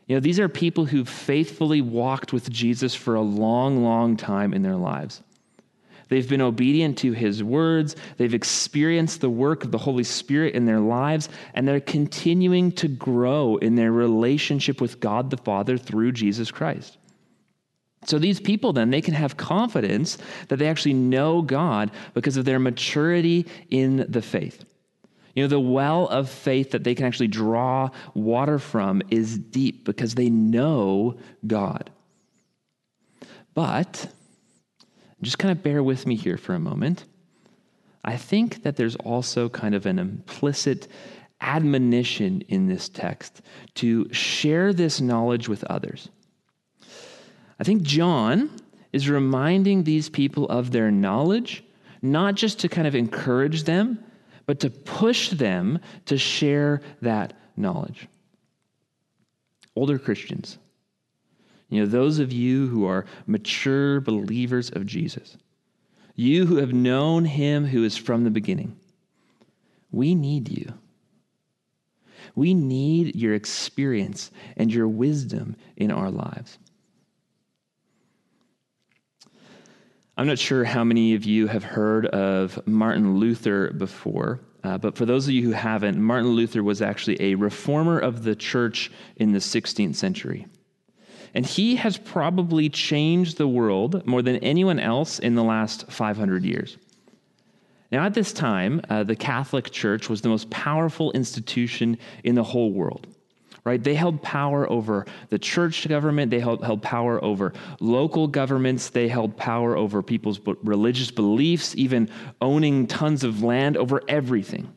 You 0.06 0.16
know, 0.16 0.20
these 0.20 0.40
are 0.40 0.49
people 0.49 0.84
who've 0.84 1.08
faithfully 1.08 1.80
walked 1.80 2.32
with 2.32 2.50
Jesus 2.50 2.94
for 2.94 3.14
a 3.14 3.23
long, 3.23 3.82
long 3.82 4.16
time 4.16 4.52
in 4.52 4.62
their 4.62 4.76
lives. 4.76 5.23
They've 6.08 6.28
been 6.28 6.42
obedient 6.42 6.99
to 6.99 7.12
his 7.12 7.42
words. 7.42 7.96
They've 8.18 8.34
experienced 8.34 9.20
the 9.20 9.30
work 9.30 9.64
of 9.64 9.70
the 9.70 9.78
Holy 9.78 10.04
Spirit 10.04 10.54
in 10.54 10.66
their 10.66 10.80
lives, 10.80 11.30
and 11.54 11.66
they're 11.66 11.80
continuing 11.80 12.73
to 12.73 12.88
grow 12.88 13.56
in 13.56 13.75
their 13.75 13.92
relationship 13.92 14.80
with 14.80 15.00
God 15.00 15.30
the 15.30 15.38
Father 15.38 15.78
through 15.78 16.12
Jesus 16.12 16.50
Christ. 16.50 16.99
So 18.04 18.18
these 18.18 18.38
people 18.38 18.75
then 18.75 18.90
they 18.90 19.00
can 19.00 19.14
have 19.14 19.38
confidence 19.38 20.18
that 20.49 20.58
they 20.58 20.68
actually 20.68 20.92
know 20.92 21.40
God 21.40 21.90
because 22.12 22.37
of 22.37 22.44
their 22.44 22.58
maturity 22.58 23.46
in 23.70 24.04
the 24.08 24.20
faith. 24.20 24.64
You 25.35 25.43
know, 25.43 25.49
the 25.49 25.61
well 25.61 26.07
of 26.09 26.31
faith 26.31 26.71
that 26.71 26.85
they 26.85 26.95
can 26.95 27.07
actually 27.07 27.29
draw 27.29 27.91
water 28.14 28.59
from 28.59 29.03
is 29.11 29.37
deep 29.37 29.85
because 29.85 30.14
they 30.14 30.31
know 30.31 31.17
God. 31.47 31.91
But, 33.53 34.09
just 35.23 35.38
kind 35.38 35.53
of 35.53 35.62
bear 35.62 35.83
with 35.83 36.07
me 36.07 36.14
here 36.14 36.37
for 36.37 36.55
a 36.55 36.61
moment. 36.61 37.05
I 38.05 38.17
think 38.17 38.62
that 38.62 38.76
there's 38.76 38.97
also 38.97 39.49
kind 39.49 39.75
of 39.75 39.87
an 39.87 39.99
implicit 39.99 40.88
admonition 41.41 42.43
in 42.43 42.67
this 42.67 42.88
text 42.88 43.43
to 43.75 44.12
share 44.12 44.73
this 44.73 45.00
knowledge 45.00 45.49
with 45.49 45.64
others. 45.64 46.09
I 47.59 47.64
think 47.64 47.83
John 47.83 48.50
is 48.93 49.09
reminding 49.09 49.85
these 49.85 50.09
people 50.09 50.49
of 50.49 50.71
their 50.71 50.91
knowledge, 50.91 51.64
not 52.03 52.35
just 52.35 52.61
to 52.61 52.69
kind 52.69 52.87
of 52.87 52.95
encourage 52.95 53.64
them, 53.64 53.99
but 54.46 54.60
to 54.60 54.70
push 54.70 55.30
them 55.30 55.78
to 56.06 56.18
share 56.18 56.80
that 57.02 57.32
knowledge. 57.56 58.08
Older 59.76 59.98
Christians, 59.98 60.58
you 61.68 61.80
know, 61.80 61.86
those 61.86 62.18
of 62.18 62.32
you 62.32 62.68
who 62.68 62.86
are 62.86 63.06
mature 63.26 64.00
believers 64.00 64.70
of 64.70 64.86
Jesus, 64.86 65.36
you 66.14 66.46
who 66.46 66.56
have 66.56 66.72
known 66.72 67.24
him 67.24 67.66
who 67.66 67.84
is 67.84 67.96
from 67.96 68.24
the 68.24 68.30
beginning, 68.30 68.76
we 69.90 70.14
need 70.14 70.48
you. 70.48 70.74
We 72.34 72.54
need 72.54 73.16
your 73.16 73.34
experience 73.34 74.30
and 74.56 74.72
your 74.72 74.88
wisdom 74.88 75.56
in 75.76 75.90
our 75.90 76.10
lives. 76.10 76.58
I'm 80.16 80.28
not 80.28 80.38
sure 80.38 80.62
how 80.62 80.85
many 80.85 81.14
of 81.14 81.25
you 81.25 81.49
have 81.49 81.64
heard 81.64 82.06
of 82.06 82.64
Martin 82.68 83.18
Luther 83.18 83.73
before, 83.73 84.38
uh, 84.62 84.78
but 84.78 84.97
for 84.97 85.04
those 85.06 85.26
of 85.26 85.35
you 85.35 85.42
who 85.42 85.50
haven't, 85.50 86.00
Martin 86.00 86.30
Luther 86.30 86.62
was 86.62 86.80
actually 86.80 87.21
a 87.21 87.35
reformer 87.35 87.99
of 87.99 88.23
the 88.23 88.37
church 88.37 88.92
in 89.16 89.33
the 89.33 89.40
16th 89.40 89.97
century. 89.97 90.47
And 91.35 91.44
he 91.44 91.75
has 91.76 91.99
probably 91.99 92.68
changed 92.68 93.38
the 93.38 93.49
world 93.49 94.06
more 94.06 94.23
than 94.23 94.37
anyone 94.37 94.78
else 94.78 95.18
in 95.18 95.35
the 95.35 95.42
last 95.42 95.90
500 95.90 96.44
years. 96.44 96.78
Now, 97.90 98.04
at 98.04 98.14
this 98.14 98.33
time, 98.33 98.83
uh, 98.88 99.02
the 99.02 99.16
Catholic 99.16 99.73
Church 99.73 100.09
was 100.09 100.21
the 100.21 100.28
most 100.28 100.49
powerful 100.49 101.11
institution 101.11 101.99
in 102.23 102.37
the 102.37 102.44
whole 102.44 102.73
world 102.73 103.09
right? 103.64 103.83
They 103.83 103.94
held 103.94 104.23
power 104.23 104.71
over 104.71 105.06
the 105.30 105.38
church 105.38 105.88
government, 105.88 106.30
they 106.30 106.40
held, 106.40 106.62
held 106.62 106.83
power 106.83 107.23
over 107.25 107.52
local 107.80 108.28
governments, 108.28 108.90
they 108.90 109.09
held 109.09 109.37
power 109.37 109.76
over 109.76 110.02
people's 110.02 110.38
religious 110.62 111.11
beliefs, 111.11 111.75
even 111.76 112.11
owning 112.40 112.87
tons 112.87 113.25
of 113.25 113.42
land 113.42 113.76
over 113.76 114.02
everything. 114.06 114.73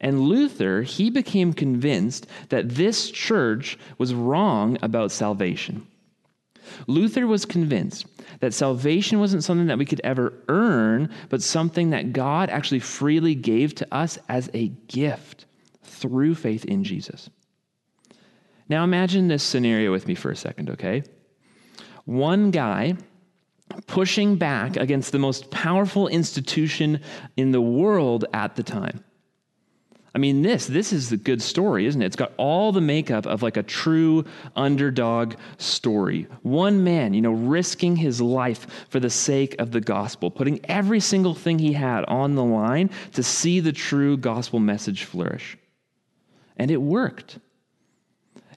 And 0.00 0.20
Luther, 0.20 0.82
he 0.82 1.10
became 1.10 1.52
convinced 1.52 2.26
that 2.48 2.68
this 2.68 3.10
church 3.10 3.78
was 3.98 4.14
wrong 4.14 4.78
about 4.82 5.12
salvation. 5.12 5.86
Luther 6.86 7.26
was 7.26 7.44
convinced 7.44 8.06
that 8.40 8.54
salvation 8.54 9.20
wasn't 9.20 9.44
something 9.44 9.66
that 9.66 9.78
we 9.78 9.84
could 9.84 10.00
ever 10.02 10.32
earn, 10.48 11.10
but 11.28 11.42
something 11.42 11.90
that 11.90 12.12
God 12.12 12.50
actually 12.50 12.80
freely 12.80 13.34
gave 13.34 13.74
to 13.76 13.94
us 13.94 14.18
as 14.28 14.50
a 14.54 14.68
gift 14.88 15.46
through 15.82 16.34
faith 16.34 16.64
in 16.64 16.82
Jesus. 16.84 17.30
Now 18.68 18.84
imagine 18.84 19.28
this 19.28 19.42
scenario 19.42 19.92
with 19.92 20.06
me 20.06 20.14
for 20.14 20.30
a 20.30 20.36
second, 20.36 20.70
okay? 20.70 21.02
One 22.04 22.50
guy 22.50 22.96
pushing 23.86 24.36
back 24.36 24.76
against 24.76 25.12
the 25.12 25.18
most 25.18 25.50
powerful 25.50 26.08
institution 26.08 27.00
in 27.36 27.52
the 27.52 27.60
world 27.60 28.24
at 28.32 28.56
the 28.56 28.62
time. 28.62 29.04
I 30.14 30.18
mean, 30.18 30.42
this 30.42 30.66
this 30.66 30.92
is 30.92 31.10
a 31.10 31.16
good 31.16 31.40
story, 31.40 31.86
isn't 31.86 32.02
it? 32.02 32.06
It's 32.06 32.16
got 32.16 32.32
all 32.36 32.70
the 32.70 32.82
makeup 32.82 33.24
of 33.24 33.42
like 33.42 33.56
a 33.56 33.62
true 33.62 34.26
underdog 34.54 35.34
story. 35.56 36.26
One 36.42 36.84
man, 36.84 37.14
you 37.14 37.22
know, 37.22 37.32
risking 37.32 37.96
his 37.96 38.20
life 38.20 38.86
for 38.90 39.00
the 39.00 39.08
sake 39.08 39.56
of 39.58 39.70
the 39.70 39.80
gospel, 39.80 40.30
putting 40.30 40.60
every 40.66 41.00
single 41.00 41.34
thing 41.34 41.58
he 41.58 41.72
had 41.72 42.04
on 42.04 42.34
the 42.34 42.44
line 42.44 42.90
to 43.12 43.22
see 43.22 43.60
the 43.60 43.72
true 43.72 44.18
gospel 44.18 44.60
message 44.60 45.04
flourish. 45.04 45.56
And 46.58 46.70
it 46.70 46.82
worked. 46.82 47.38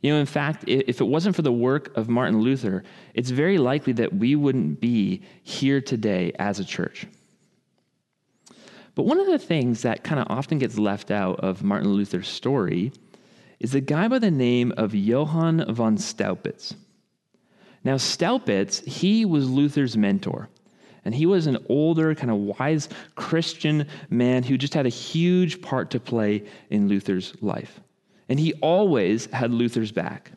You 0.06 0.14
know, 0.14 0.20
in 0.20 0.28
fact, 0.28 0.66
if 0.68 1.02
it 1.02 1.08
wasn't 1.08 1.36
for 1.36 1.42
the 1.42 1.52
work 1.52 1.98
of 1.98 2.10
Martin 2.10 2.40
Luther, 2.40 2.84
it's 3.16 3.32
very 3.32 3.58
likely 3.58 3.92
that 3.94 4.14
we 4.14 4.36
wouldn't 4.36 4.80
be 4.80 5.24
here 5.42 5.82
today 5.82 6.32
as 6.38 6.60
a 6.60 6.64
church. 6.64 7.08
But 8.94 9.08
one 9.08 9.20
of 9.20 9.26
the 9.26 9.40
things 9.40 9.82
that 9.82 10.04
kind 10.04 10.20
of 10.20 10.28
often 10.30 10.60
gets 10.60 10.78
left 10.78 11.10
out 11.10 11.40
of 11.40 11.64
Martin 11.64 11.92
Luther's 11.92 12.28
story 12.28 12.92
is 13.60 13.74
a 13.74 13.82
guy 13.82 14.08
by 14.08 14.20
the 14.20 14.30
name 14.30 14.72
of 14.78 14.94
Johann 14.94 15.74
von 15.74 15.98
Staupitz. 15.98 16.76
Now, 17.84 17.96
Staupitz, 17.96 18.86
he 18.86 19.26
was 19.26 19.50
Luther's 19.50 19.98
mentor. 19.98 20.50
And 21.04 21.16
he 21.16 21.26
was 21.26 21.48
an 21.48 21.58
older, 21.68 22.14
kind 22.14 22.30
of 22.30 22.60
wise 22.60 22.90
Christian 23.16 23.88
man 24.12 24.44
who 24.44 24.56
just 24.56 24.76
had 24.76 24.86
a 24.86 24.90
huge 24.90 25.64
part 25.64 25.90
to 25.90 26.00
play 26.00 26.44
in 26.70 26.90
Luther's 26.90 27.34
life. 27.42 27.80
And 28.30 28.40
he 28.40 28.54
always 28.54 29.28
had 29.28 29.52
Luther's 29.52 29.92
back. 29.92 30.32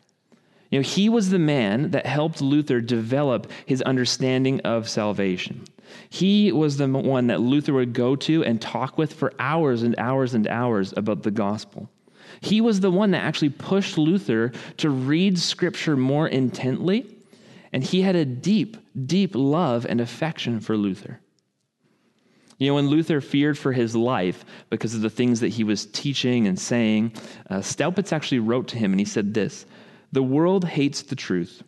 You 0.70 0.78
know, 0.78 0.82
he 0.82 1.08
was 1.08 1.30
the 1.30 1.38
man 1.38 1.92
that 1.92 2.04
helped 2.04 2.42
Luther 2.42 2.80
develop 2.80 3.50
his 3.64 3.80
understanding 3.82 4.60
of 4.60 4.88
salvation. 4.88 5.64
He 6.10 6.52
was 6.52 6.76
the 6.76 6.88
one 6.88 7.28
that 7.28 7.40
Luther 7.40 7.72
would 7.72 7.94
go 7.94 8.14
to 8.16 8.44
and 8.44 8.60
talk 8.60 8.98
with 8.98 9.14
for 9.14 9.32
hours 9.38 9.82
and 9.82 9.98
hours 9.98 10.34
and 10.34 10.46
hours 10.46 10.92
about 10.96 11.22
the 11.22 11.30
gospel. 11.30 11.88
He 12.42 12.60
was 12.60 12.80
the 12.80 12.90
one 12.90 13.12
that 13.12 13.22
actually 13.24 13.48
pushed 13.48 13.96
Luther 13.96 14.52
to 14.76 14.90
read 14.90 15.38
scripture 15.38 15.96
more 15.96 16.28
intently, 16.28 17.06
and 17.72 17.82
he 17.82 18.02
had 18.02 18.16
a 18.16 18.26
deep, 18.26 18.76
deep 19.06 19.34
love 19.34 19.86
and 19.86 20.00
affection 20.00 20.60
for 20.60 20.76
Luther. 20.76 21.20
You 22.58 22.68
know, 22.68 22.74
when 22.74 22.88
Luther 22.88 23.20
feared 23.20 23.56
for 23.56 23.72
his 23.72 23.94
life 23.94 24.44
because 24.68 24.94
of 24.94 25.00
the 25.00 25.10
things 25.10 25.40
that 25.40 25.48
he 25.48 25.62
was 25.62 25.86
teaching 25.86 26.46
and 26.46 26.58
saying, 26.58 27.12
uh, 27.48 27.58
Staupitz 27.58 28.12
actually 28.12 28.40
wrote 28.40 28.68
to 28.68 28.78
him 28.78 28.92
and 28.92 29.00
he 29.00 29.06
said 29.06 29.32
this 29.32 29.64
The 30.12 30.22
world 30.22 30.64
hates 30.64 31.02
the 31.02 31.16
truth. 31.16 31.62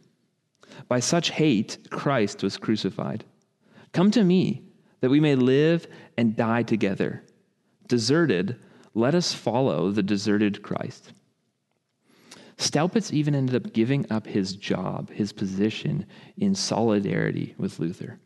By 0.88 1.00
such 1.00 1.30
hate, 1.30 1.78
Christ 1.90 2.42
was 2.42 2.56
crucified. 2.56 3.24
Come 3.92 4.10
to 4.12 4.24
me, 4.24 4.62
that 5.00 5.10
we 5.10 5.20
may 5.20 5.36
live 5.36 5.86
and 6.16 6.36
die 6.36 6.62
together. 6.62 7.22
Deserted, 7.86 8.56
let 8.94 9.14
us 9.14 9.32
follow 9.32 9.90
the 9.90 10.02
deserted 10.02 10.62
Christ. 10.62 11.12
Staupitz 12.56 13.12
even 13.12 13.34
ended 13.34 13.54
up 13.54 13.72
giving 13.72 14.10
up 14.10 14.26
his 14.26 14.54
job, 14.54 15.10
his 15.10 15.32
position, 15.32 16.04
in 16.36 16.54
solidarity 16.54 17.54
with 17.56 17.78
Luther. 17.78 18.18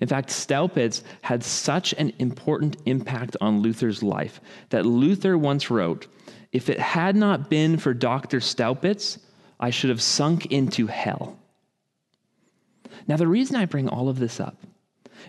In 0.00 0.08
fact, 0.08 0.30
Staupitz 0.30 1.02
had 1.22 1.42
such 1.42 1.92
an 1.94 2.12
important 2.18 2.76
impact 2.86 3.36
on 3.40 3.62
Luther's 3.62 4.02
life 4.02 4.40
that 4.70 4.86
Luther 4.86 5.36
once 5.36 5.70
wrote 5.70 6.06
If 6.52 6.68
it 6.68 6.78
had 6.78 7.16
not 7.16 7.50
been 7.50 7.78
for 7.78 7.94
Dr. 7.94 8.40
Staupitz, 8.40 9.18
I 9.58 9.70
should 9.70 9.90
have 9.90 10.02
sunk 10.02 10.46
into 10.46 10.86
hell. 10.86 11.38
Now, 13.06 13.16
the 13.16 13.28
reason 13.28 13.56
I 13.56 13.66
bring 13.66 13.88
all 13.88 14.08
of 14.08 14.18
this 14.18 14.40
up 14.40 14.56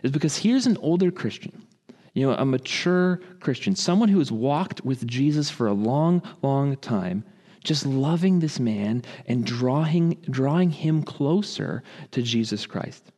is 0.04 0.12
because 0.12 0.38
here's 0.38 0.68
an 0.68 0.78
older 0.78 1.12
Christian, 1.12 1.66
you 2.14 2.26
know, 2.26 2.36
a 2.36 2.46
mature 2.46 3.22
Christian, 3.40 3.76
someone 3.76 4.10
who 4.10 4.20
has 4.20 4.32
walked 4.32 4.84
with 4.86 5.06
Jesus 5.06 5.50
for 5.50 5.68
a 5.68 5.74
long, 5.74 6.22
long 6.42 6.78
time, 6.78 7.24
just 7.64 7.86
loving 7.86 8.40
this 8.40 8.60
man 8.60 9.04
and 9.28 9.46
drawing, 9.46 10.18
drawing 10.30 10.72
him 10.72 11.04
closer 11.04 11.84
to 12.12 12.22
Jesus 12.22 12.66
Christ. 12.66 13.12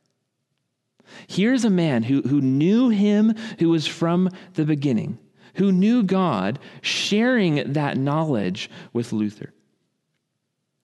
Here's 1.26 1.64
a 1.64 1.70
man 1.70 2.02
who, 2.04 2.22
who 2.22 2.40
knew 2.40 2.88
him, 2.88 3.34
who 3.58 3.70
was 3.70 3.86
from 3.86 4.30
the 4.54 4.64
beginning, 4.64 5.18
who 5.54 5.72
knew 5.72 6.02
God, 6.02 6.58
sharing 6.80 7.72
that 7.72 7.96
knowledge 7.96 8.70
with 8.92 9.12
Luther. 9.12 9.52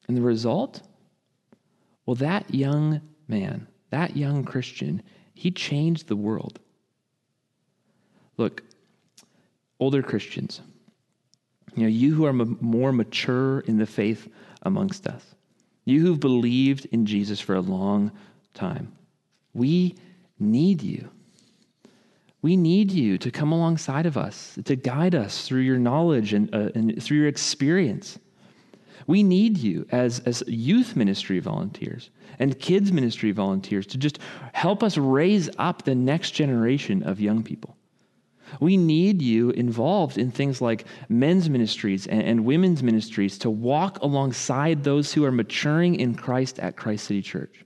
And 0.09 0.17
the 0.17 0.23
result? 0.23 0.83
Well, 2.07 2.17
that 2.17 2.53
young 2.53 3.01
man, 3.29 3.69
that 3.91 4.17
young 4.17 4.45
Christian, 4.45 5.03
he 5.35 5.51
changed 5.51 6.09
the 6.09 6.17
world. 6.17 6.59
Look, 8.37 8.63
older 9.79 10.03
Christians, 10.03 10.61
you 11.77 11.83
know, 11.83 11.89
you 11.89 12.15
who 12.15 12.25
are 12.25 12.31
m- 12.31 12.59
more 12.61 12.93
mature 12.93 13.61
in 13.61 13.79
the 13.79 13.87
faith 13.87 14.29
amongst 14.63 15.07
us, 15.07 15.25
you 15.85 16.01
who've 16.01 16.21
believed 16.21 16.87
in 16.87 17.07
Jesus 17.07 17.41
for 17.41 17.55
a 17.55 17.61
long 17.61 18.11
time, 18.55 18.93
we 19.55 19.95
need 20.41 20.83
you. 20.83 21.11
We 22.43 22.57
need 22.57 22.91
you 22.91 23.19
to 23.19 23.31
come 23.31 23.53
alongside 23.53 24.07
of 24.07 24.17
us, 24.17 24.59
to 24.65 24.75
guide 24.75 25.15
us 25.15 25.47
through 25.47 25.61
your 25.61 25.79
knowledge 25.79 26.33
and, 26.33 26.53
uh, 26.55 26.71
and 26.75 27.03
through 27.03 27.19
your 27.19 27.29
experience. 27.29 28.19
We 29.07 29.23
need 29.23 29.59
you 29.59 29.87
as, 29.91 30.21
as 30.21 30.43
youth 30.47 30.97
ministry 30.97 31.39
volunteers 31.41 32.11
and 32.39 32.59
kids 32.59 32.93
ministry 32.93 33.33
volunteers 33.33 33.87
to 33.89 33.99
just 33.99 34.19
help 34.53 34.83
us 34.83 34.97
raise 34.97 35.51
up 35.59 35.83
the 35.83 35.95
next 35.95 36.31
generation 36.31 37.03
of 37.03 37.21
young 37.21 37.43
people. 37.43 37.77
We 38.59 38.77
need 38.77 39.23
you 39.23 39.51
involved 39.51 40.19
in 40.19 40.31
things 40.31 40.61
like 40.61 40.85
men's 41.09 41.49
ministries 41.49 42.07
and, 42.07 42.23
and 42.23 42.45
women's 42.45 42.83
ministries 42.83 43.39
to 43.39 43.51
walk 43.51 43.99
alongside 44.03 44.83
those 44.83 45.13
who 45.13 45.25
are 45.25 45.31
maturing 45.31 45.95
in 45.97 46.15
Christ 46.15 46.59
at 46.59 46.77
Christ 46.77 47.07
City 47.07 47.23
Church. 47.23 47.65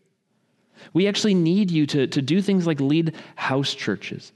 We 0.93 1.07
actually 1.09 1.35
need 1.35 1.70
you 1.70 1.87
to, 1.87 2.07
to 2.07 2.23
do 2.23 2.42
things 2.42 2.66
like 2.66 2.81
lead 2.81 3.14
house 3.37 3.75
churches 3.75 4.33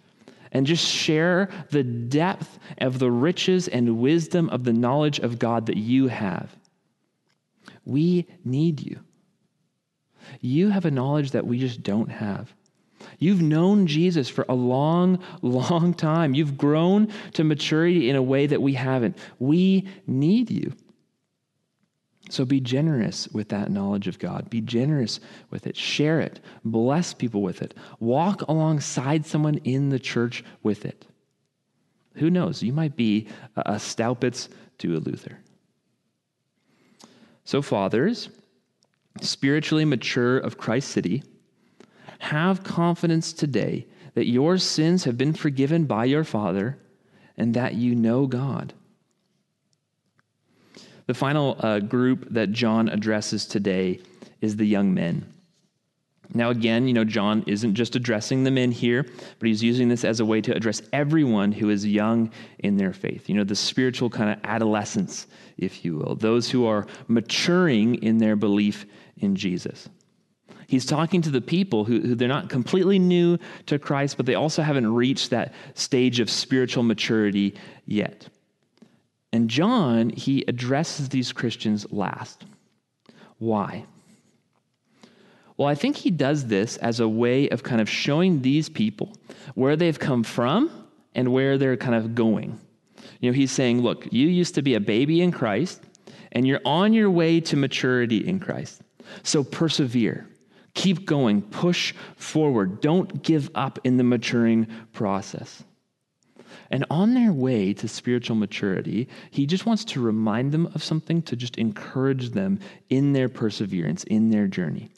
and 0.53 0.67
just 0.67 0.85
share 0.85 1.49
the 1.71 1.83
depth 1.83 2.59
of 2.79 2.99
the 2.99 3.11
riches 3.11 3.69
and 3.69 3.99
wisdom 3.99 4.49
of 4.51 4.65
the 4.65 4.73
knowledge 4.73 5.19
of 5.19 5.39
God 5.39 5.67
that 5.67 5.77
you 5.77 6.09
have. 6.09 6.55
We 7.85 8.27
need 8.45 8.81
you. 8.81 9.01
You 10.41 10.71
have 10.71 10.85
a 10.85 10.91
knowledge 10.91 11.33
that 11.33 11.47
we 11.47 11.59
just 11.59 11.83
don't 11.83 12.11
have. 12.11 12.53
You've 13.19 13.43
known 13.43 13.87
Jesus 13.87 14.29
for 14.29 14.45
a 14.49 14.55
long, 14.55 15.23
long 15.43 15.95
time. 15.95 16.35
You've 16.35 16.59
grown 16.59 17.09
to 17.35 17.45
maturity 17.45 18.11
in 18.11 18.17
a 18.17 18.23
way 18.23 18.47
that 18.47 18.63
we 18.63 18.75
haven't. 18.75 19.17
We 19.39 19.89
need 20.07 20.51
you. 20.51 20.73
So 22.31 22.45
be 22.45 22.61
generous 22.61 23.27
with 23.29 23.49
that 23.49 23.71
knowledge 23.71 24.07
of 24.07 24.19
God. 24.19 24.51
Be 24.51 24.61
generous 24.61 25.19
with 25.51 25.67
it. 25.67 25.77
Share 25.77 26.21
it. 26.21 26.41
Bless 26.65 27.15
people 27.15 27.43
with 27.43 27.63
it. 27.63 27.75
Walk 28.01 28.43
alongside 28.43 29.25
someone 29.25 29.59
in 29.65 29.89
the 29.89 29.99
church 29.99 30.45
with 30.63 30.85
it. 30.85 31.07
Who 32.17 32.31
knows? 32.31 32.63
You 32.63 32.73
might 32.73 32.97
be 32.97 33.29
a 33.57 33.79
Staupitz 33.79 34.49
to 34.79 34.97
a 34.97 34.99
Luther. 34.99 35.39
So, 37.45 37.63
fathers, 37.63 38.29
spiritually 39.23 39.85
mature 39.85 40.37
of 40.37 40.59
Christ 40.59 40.91
City, 40.91 41.23
have 42.19 42.65
confidence 42.65 43.33
today 43.33 43.87
that 44.15 44.27
your 44.27 44.59
sins 44.59 45.05
have 45.05 45.17
been 45.17 45.33
forgiven 45.33 45.85
by 45.85 46.05
your 46.05 46.25
Father 46.25 46.79
and 47.37 47.55
that 47.55 47.75
you 47.75 47.95
know 47.95 48.27
God. 48.27 48.75
The 51.09 51.15
final 51.15 51.57
uh, 51.61 51.81
group 51.81 52.27
that 52.33 52.53
John 52.53 52.91
addresses 52.91 53.47
today 53.47 54.01
is 54.43 54.57
the 54.57 54.67
young 54.67 54.93
men. 54.93 55.27
Now, 56.35 56.51
again, 56.51 56.87
you 56.87 56.93
know, 56.93 57.05
John 57.05 57.43
isn't 57.47 57.75
just 57.75 57.97
addressing 57.97 58.45
the 58.45 58.51
men 58.51 58.71
here, 58.71 59.07
but 59.39 59.49
he's 59.49 59.63
using 59.63 59.89
this 59.89 60.05
as 60.05 60.21
a 60.21 60.27
way 60.27 60.43
to 60.43 60.55
address 60.55 60.83
everyone 60.93 61.51
who 61.51 61.71
is 61.71 61.87
young 61.87 62.31
in 62.59 62.77
their 62.77 62.93
faith. 62.93 63.27
You 63.27 63.37
know, 63.37 63.45
the 63.45 63.57
spiritual 63.57 64.11
kind 64.11 64.29
of 64.29 64.39
adolescence, 64.45 65.27
if 65.57 65.83
you 65.83 65.97
will, 65.97 66.15
those 66.15 66.51
who 66.51 66.67
are 66.67 66.87
maturing 67.07 67.95
in 68.03 68.19
their 68.19 68.37
belief 68.37 68.85
in 69.17 69.35
Jesus. 69.35 69.89
He's 70.67 70.85
talking 70.85 71.23
to 71.23 71.31
the 71.31 71.41
people 71.41 71.87
who, 71.87 72.01
who 72.01 72.15
they're 72.17 72.29
not 72.29 72.51
completely 72.51 72.99
new 72.99 73.39
to 73.65 73.79
Christ, 73.79 74.19
but 74.19 74.27
they 74.27 74.35
also 74.35 74.61
haven't 74.61 74.93
reached 74.93 75.31
that 75.31 75.55
stage 75.73 76.21
of 76.21 76.29
spiritual 76.29 76.83
maturity 76.83 77.55
yet. 77.87 78.29
And 79.33 79.51
John, 79.51 80.11
he 80.11 80.45
addresses 80.49 81.09
these 81.09 81.33
Christians 81.33 81.87
last. 81.93 82.45
Why? 83.39 83.85
Well, 85.57 85.69
I 85.69 85.75
think 85.75 85.97
he 85.97 86.11
does 86.11 86.47
this 86.47 86.77
as 86.79 87.01
a 87.01 87.09
way 87.09 87.49
of 87.49 87.63
kind 87.63 87.81
of 87.81 87.91
showing 87.91 88.43
these 88.43 88.69
people 88.69 89.13
where 89.55 89.77
they've 89.77 89.99
come 89.99 90.23
from 90.23 90.71
and 91.15 91.33
where 91.33 91.59
they're 91.59 91.77
kind 91.77 91.97
of 91.97 92.15
going. 92.15 92.59
You 93.21 93.31
know, 93.31 93.35
he's 93.35 93.51
saying, 93.51 93.83
look, 93.83 94.07
you 94.13 94.29
used 94.29 94.55
to 94.55 94.63
be 94.63 94.75
a 94.75 94.81
baby 94.81 95.21
in 95.21 95.33
Christ, 95.33 95.83
and 96.33 96.47
you're 96.47 96.61
on 96.65 96.93
your 96.93 97.11
way 97.11 97.41
to 97.41 97.57
maturity 97.57 98.27
in 98.27 98.39
Christ. 98.39 98.83
So 99.25 99.43
persevere. 99.43 100.29
Keep 100.75 101.07
going. 101.07 101.43
Push 101.43 101.95
forward. 102.17 102.81
Don't 102.81 103.23
give 103.23 103.51
up 103.57 103.81
in 103.83 103.97
the 103.97 104.05
maturing 104.05 104.69
process. 104.93 105.65
And 106.71 106.85
on 106.91 107.15
their 107.15 107.33
way 107.33 107.73
to 107.75 107.89
spiritual 107.89 108.37
maturity, 108.37 109.09
he 109.31 109.47
just 109.47 109.65
wants 109.67 109.85
to 109.87 110.01
remind 110.01 110.53
them 110.53 110.67
of 110.75 110.85
something 110.85 111.23
to 111.23 111.37
just 111.37 111.57
encourage 111.57 112.31
them 112.31 112.61
in 112.91 113.13
their 113.13 113.29
perseverance, 113.29 114.05
in 114.05 114.31
their 114.31 114.47
journey. 114.47 114.91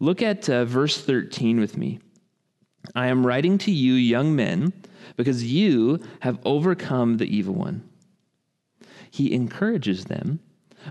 Look 0.00 0.22
at 0.22 0.48
uh, 0.48 0.64
verse 0.64 1.00
13 1.00 1.60
with 1.60 1.76
me. 1.76 2.00
I 2.94 3.08
am 3.08 3.26
writing 3.26 3.58
to 3.58 3.70
you, 3.70 3.94
young 3.94 4.34
men, 4.34 4.72
because 5.16 5.44
you 5.44 6.00
have 6.20 6.38
overcome 6.44 7.18
the 7.18 7.36
evil 7.36 7.54
one. 7.54 7.88
He 9.10 9.32
encourages 9.32 10.06
them 10.06 10.40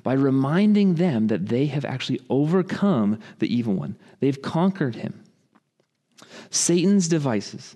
by 0.03 0.13
reminding 0.13 0.95
them 0.95 1.27
that 1.27 1.47
they 1.47 1.65
have 1.67 1.85
actually 1.85 2.19
overcome 2.29 3.19
the 3.39 3.53
evil 3.53 3.73
one, 3.73 3.97
they've 4.19 4.41
conquered 4.41 4.95
him. 4.95 5.23
Satan's 6.49 7.07
devices 7.07 7.75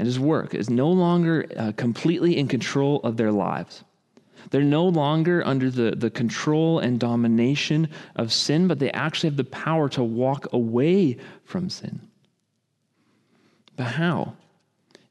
and 0.00 0.06
his 0.06 0.18
work 0.18 0.54
is 0.54 0.70
no 0.70 0.90
longer 0.90 1.44
uh, 1.58 1.72
completely 1.76 2.38
in 2.38 2.48
control 2.48 3.00
of 3.04 3.18
their 3.18 3.30
lives. 3.30 3.84
They're 4.48 4.62
no 4.62 4.86
longer 4.88 5.46
under 5.46 5.68
the, 5.68 5.90
the 5.90 6.08
control 6.08 6.78
and 6.78 6.98
domination 6.98 7.90
of 8.16 8.32
sin, 8.32 8.66
but 8.66 8.78
they 8.78 8.90
actually 8.92 9.28
have 9.28 9.36
the 9.36 9.44
power 9.44 9.90
to 9.90 10.02
walk 10.02 10.54
away 10.54 11.18
from 11.44 11.68
sin. 11.68 12.00
But 13.76 13.88
how? 13.88 14.36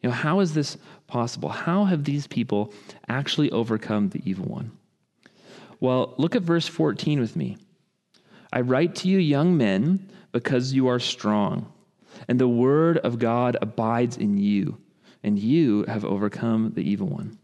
You 0.02 0.10
know, 0.10 0.16
how 0.16 0.40
is 0.40 0.56
this 0.56 0.76
possible? 1.06 1.50
How 1.50 1.86
have 1.86 2.04
these 2.04 2.26
people 2.26 2.74
actually 3.08 3.52
overcome 3.52 4.10
the 4.10 4.24
evil 4.26 4.46
one? 4.46 4.72
Well, 5.80 6.16
look 6.18 6.36
at 6.36 6.42
verse 6.42 6.68
14 6.68 7.20
with 7.20 7.36
me. 7.36 7.58
I 8.52 8.62
write 8.62 8.96
to 8.96 9.08
you, 9.08 9.20
young 9.20 9.56
men, 9.56 10.10
because 10.32 10.74
you 10.74 10.88
are 10.88 11.00
strong 11.00 11.72
and 12.28 12.40
the 12.40 12.48
word 12.48 12.98
of 12.98 13.20
God 13.20 13.58
abides 13.62 14.18
in 14.18 14.38
you, 14.38 14.78
and 15.24 15.40
you 15.40 15.86
have 15.88 16.06
overcome 16.06 16.74
the 16.76 16.88
evil 16.88 17.08
one. 17.08 17.38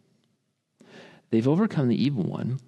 they've 1.29 1.47
overcome 1.47 1.87
the 1.87 2.01
evil 2.01 2.23
one 2.23 2.59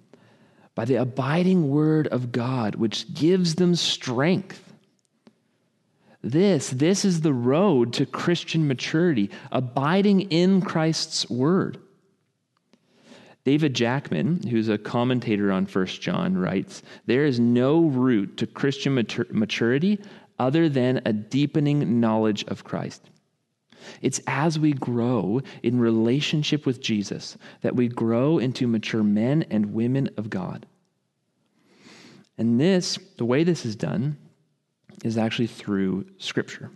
by 0.74 0.84
the 0.84 0.96
abiding 0.96 1.68
word 1.70 2.06
of 2.08 2.30
God, 2.30 2.76
which 2.76 3.12
gives 3.12 3.56
them 3.56 3.74
strength. 3.74 4.72
This, 6.22 6.70
this 6.70 7.04
is 7.04 7.20
the 7.20 7.32
road 7.32 7.92
to 7.94 8.06
Christian 8.06 8.66
maturity, 8.66 9.30
abiding 9.50 10.22
in 10.30 10.60
Christ's 10.60 11.28
word. 11.30 11.78
David 13.44 13.72
Jackman, 13.72 14.46
who's 14.46 14.68
a 14.68 14.76
commentator 14.76 15.50
on 15.50 15.64
1 15.64 15.86
John, 15.86 16.36
writes 16.36 16.82
There 17.06 17.24
is 17.24 17.40
no 17.40 17.80
route 17.80 18.36
to 18.36 18.46
Christian 18.46 18.94
maturity 19.30 19.98
other 20.38 20.68
than 20.68 21.02
a 21.04 21.12
deepening 21.12 22.00
knowledge 22.00 22.44
of 22.44 22.64
Christ. 22.64 23.02
It's 24.02 24.20
as 24.26 24.58
we 24.58 24.72
grow 24.72 25.40
in 25.62 25.78
relationship 25.78 26.66
with 26.66 26.80
Jesus 26.80 27.36
that 27.62 27.76
we 27.76 27.88
grow 27.88 28.38
into 28.38 28.66
mature 28.66 29.02
men 29.02 29.44
and 29.50 29.72
women 29.72 30.10
of 30.16 30.30
God. 30.30 30.66
And 32.36 32.60
this, 32.60 32.98
the 33.16 33.24
way 33.24 33.44
this 33.44 33.64
is 33.64 33.76
done, 33.76 34.16
is 35.04 35.18
actually 35.18 35.46
through 35.46 36.06
Scripture. 36.18 36.70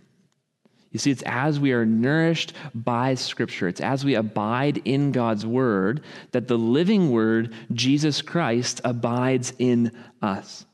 You 0.91 0.99
see, 0.99 1.11
it's 1.11 1.23
as 1.25 1.59
we 1.59 1.71
are 1.71 1.85
nourished 1.85 2.53
by 2.75 3.15
Scripture, 3.15 3.67
it's 3.67 3.81
as 3.81 4.05
we 4.05 4.13
abide 4.13 4.81
in 4.85 5.11
God's 5.11 5.45
Word 5.45 6.03
that 6.31 6.47
the 6.47 6.57
living 6.57 7.11
Word, 7.11 7.53
Jesus 7.71 8.21
Christ, 8.21 8.79
abides 8.83 9.53
in 9.57 9.91
us. 10.21 10.65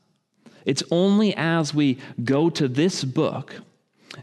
It's 0.64 0.82
only 0.90 1.34
as 1.36 1.74
we 1.74 1.98
go 2.22 2.50
to 2.50 2.68
this 2.68 3.04
book 3.04 3.54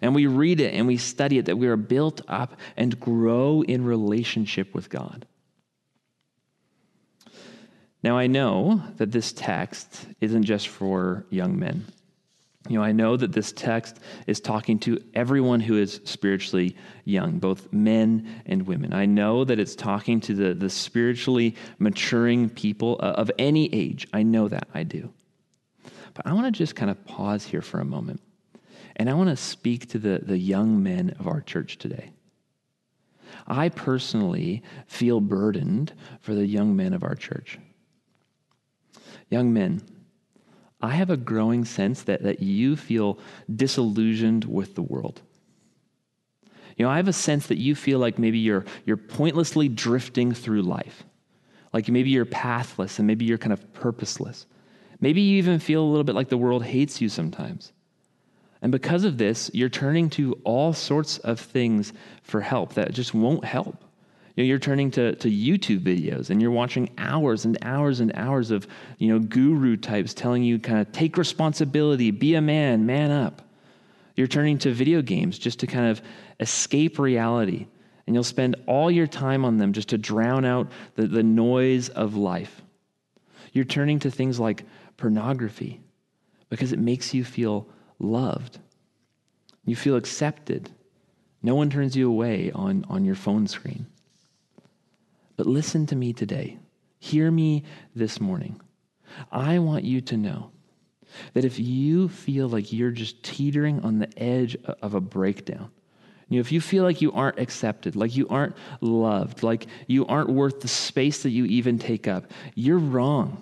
and 0.02 0.13
we 0.13 0.28
read 0.28 0.60
it 0.60 0.73
and 0.73 0.88
we 0.88 0.97
study 0.97 1.38
it 1.38 1.45
that 1.45 1.58
we 1.58 1.67
are 1.67 1.78
built 1.78 2.21
up 2.28 2.56
and 2.76 3.00
grow 3.00 3.62
in 3.62 3.86
relationship 3.86 4.73
with 4.73 4.89
God. 4.89 5.26
Now, 8.04 8.17
I 8.17 8.28
know 8.28 8.84
that 8.97 9.12
this 9.12 9.34
text 9.34 10.06
isn't 10.21 10.43
just 10.43 10.67
for 10.67 11.26
young 11.30 11.58
men. 11.58 11.86
You 12.69 12.78
know, 12.78 12.84
I 12.84 12.91
know 12.91 13.15
that 13.15 13.32
this 13.32 13.52
text 13.54 14.00
is 14.28 14.39
talking 14.39 14.78
to 14.80 15.02
everyone 15.13 15.62
who 15.62 15.78
is 15.78 16.02
spiritually 16.04 16.76
young, 17.06 17.39
both 17.39 17.71
men 17.71 18.28
and 18.45 18.67
women. 18.67 18.93
I 18.93 19.06
know 19.06 19.45
that 19.45 19.60
it's 19.60 19.76
talking 19.76 20.19
to 20.21 20.34
the, 20.34 20.54
the 20.54 20.69
spiritually 20.69 21.56
maturing 21.80 22.50
people 22.50 23.00
uh, 23.00 23.13
of 23.13 23.32
any 23.39 23.73
age. 23.73 24.08
I 24.12 24.23
know 24.23 24.50
that, 24.50 24.67
I 24.73 24.84
do. 24.84 25.13
But 26.17 26.25
I 26.25 26.34
want 26.34 26.47
to 26.47 26.51
just 26.51 26.75
kind 26.75 26.89
of 26.89 27.06
pause 27.06 27.45
here 27.45 27.62
for 27.62 27.80
a 27.80 27.86
moment. 27.86 28.21
And 28.95 29.08
I 29.08 29.13
want 29.13 29.30
to 29.30 29.38
speak 29.38 29.89
to 29.89 29.99
the, 29.99 30.19
the 30.21 30.38
young 30.38 30.82
men 30.82 31.15
of 31.19 31.27
our 31.27 31.41
church 31.41 31.77
today. 31.77 32.10
I 33.45 33.69
personally 33.69 34.63
feel 34.88 35.21
burdened 35.21 35.93
for 36.19 36.34
the 36.34 36.45
young 36.45 36.75
men 36.75 36.93
of 36.93 37.03
our 37.03 37.13
church. 37.13 37.60
Young 39.30 39.53
men, 39.53 39.84
I 40.82 40.95
have 40.95 41.12
a 41.12 41.17
growing 41.17 41.65
sense 41.65 42.01
that, 42.03 42.23
that 42.23 42.41
you 42.41 42.75
feel 42.75 43.19
disillusioned 43.56 44.45
with 44.45 44.73
the 44.73 44.82
world. 44.82 45.21
You 46.77 46.86
know, 46.86 46.89
I 46.89 46.97
have 46.97 47.08
a 47.08 47.13
sense 47.13 47.47
that 47.47 47.58
you 47.58 47.75
feel 47.75 47.99
like 47.99 48.17
maybe 48.17 48.39
you're, 48.39 48.65
you're 48.86 48.97
pointlessly 48.97 49.69
drifting 49.69 50.32
through 50.32 50.63
life. 50.63 51.03
Like 51.73 51.89
maybe 51.89 52.10
you're 52.10 52.25
pathless 52.25 52.97
and 52.97 53.06
maybe 53.06 53.25
you're 53.25 53.38
kind 53.38 53.53
of 53.53 53.73
purposeless. 53.73 54.47
Maybe 54.99 55.21
you 55.21 55.38
even 55.38 55.60
feel 55.60 55.83
a 55.83 55.86
little 55.86 56.03
bit 56.03 56.15
like 56.15 56.29
the 56.29 56.38
world 56.38 56.63
hates 56.63 57.01
you 57.01 57.10
sometimes. 57.10 57.71
And 58.62 58.71
because 58.71 59.03
of 59.03 59.17
this, 59.17 59.51
you're 59.53 59.69
turning 59.69 60.10
to 60.12 60.33
all 60.43 60.73
sorts 60.73 61.19
of 61.19 61.39
things 61.39 61.93
for 62.23 62.41
help 62.41 62.73
that 62.73 62.93
just 62.93 63.13
won't 63.13 63.45
help. 63.45 63.83
You 64.36 64.43
know, 64.43 64.47
you're 64.47 64.60
turning 64.60 64.91
to, 64.91 65.15
to 65.15 65.29
YouTube 65.29 65.81
videos 65.81 66.29
and 66.29 66.41
you're 66.41 66.51
watching 66.51 66.89
hours 66.97 67.45
and 67.45 67.57
hours 67.63 67.99
and 67.99 68.12
hours 68.15 68.51
of, 68.51 68.67
you 68.97 69.07
know, 69.07 69.19
guru 69.19 69.77
types 69.77 70.13
telling 70.13 70.43
you 70.43 70.60
kind 70.60 70.79
of 70.79 70.91
take 70.91 71.17
responsibility, 71.17 72.12
be 72.12 72.36
a 72.36 72.41
man, 72.41 72.86
man 72.86 73.12
up. 73.12 73.41
You're 74.15 74.27
turning 74.27 74.57
to 74.60 74.71
video 74.71 75.01
games 75.01 75.38
just 75.38 75.60
to 75.60 75.67
kind 75.67 75.88
of 75.88 76.01
escape 76.39 76.99
reality. 76.99 77.67
And 78.05 78.15
you'll 78.15 78.23
spend 78.23 78.55
all 78.67 78.89
your 78.89 79.07
time 79.07 79.43
on 79.43 79.57
them 79.57 79.73
just 79.73 79.89
to 79.89 79.97
drown 79.97 80.45
out 80.45 80.71
the, 80.95 81.07
the 81.07 81.23
noise 81.23 81.89
of 81.89 82.15
life. 82.15 82.62
You're 83.53 83.65
turning 83.65 83.99
to 83.99 84.12
things 84.12 84.39
like 84.39 84.63
pornography 84.97 85.81
because 86.49 86.73
it 86.73 86.79
makes 86.79 87.13
you 87.13 87.23
feel 87.23 87.67
loved. 87.99 88.60
You 89.65 89.75
feel 89.75 89.95
accepted. 89.95 90.69
No 91.43 91.55
one 91.55 91.69
turns 91.69 91.95
you 91.95 92.10
away 92.10 92.51
on, 92.53 92.86
on 92.89 93.05
your 93.05 93.15
phone 93.15 93.47
screen. 93.47 93.88
But 95.36 95.45
listen 95.45 95.86
to 95.88 95.95
me 95.95 96.13
today. 96.13 96.57
Hear 96.99 97.29
me 97.29 97.63
this 97.95 98.19
morning. 98.19 98.60
I 99.31 99.60
want 99.60 99.83
you 99.83 100.01
to 100.01 100.17
know 100.17 100.51
that 101.33 101.45
if 101.45 101.60
you 101.60 102.10
feel 102.10 102.49
like 102.49 102.73
you're 102.73 102.91
just 102.91 103.23
teetering 103.23 103.81
on 103.81 103.99
the 103.99 104.10
edge 104.17 104.57
of 104.81 104.93
a 104.93 105.01
breakdown, 105.01 105.69
you 106.29 106.38
know, 106.38 106.41
if 106.41 106.51
you 106.51 106.60
feel 106.60 106.83
like 106.83 107.01
you 107.01 107.12
aren't 107.13 107.39
accepted, 107.39 107.95
like 107.95 108.15
you 108.15 108.27
aren't 108.27 108.55
loved, 108.81 109.43
like 109.43 109.67
you 109.88 110.05
aren't 110.07 110.29
worth 110.29 110.60
the 110.60 110.67
space 110.67 111.23
that 111.23 111.29
you 111.29 111.45
even 111.45 111.79
take 111.79 112.07
up, 112.07 112.31
you're 112.55 112.79
wrong. 112.79 113.41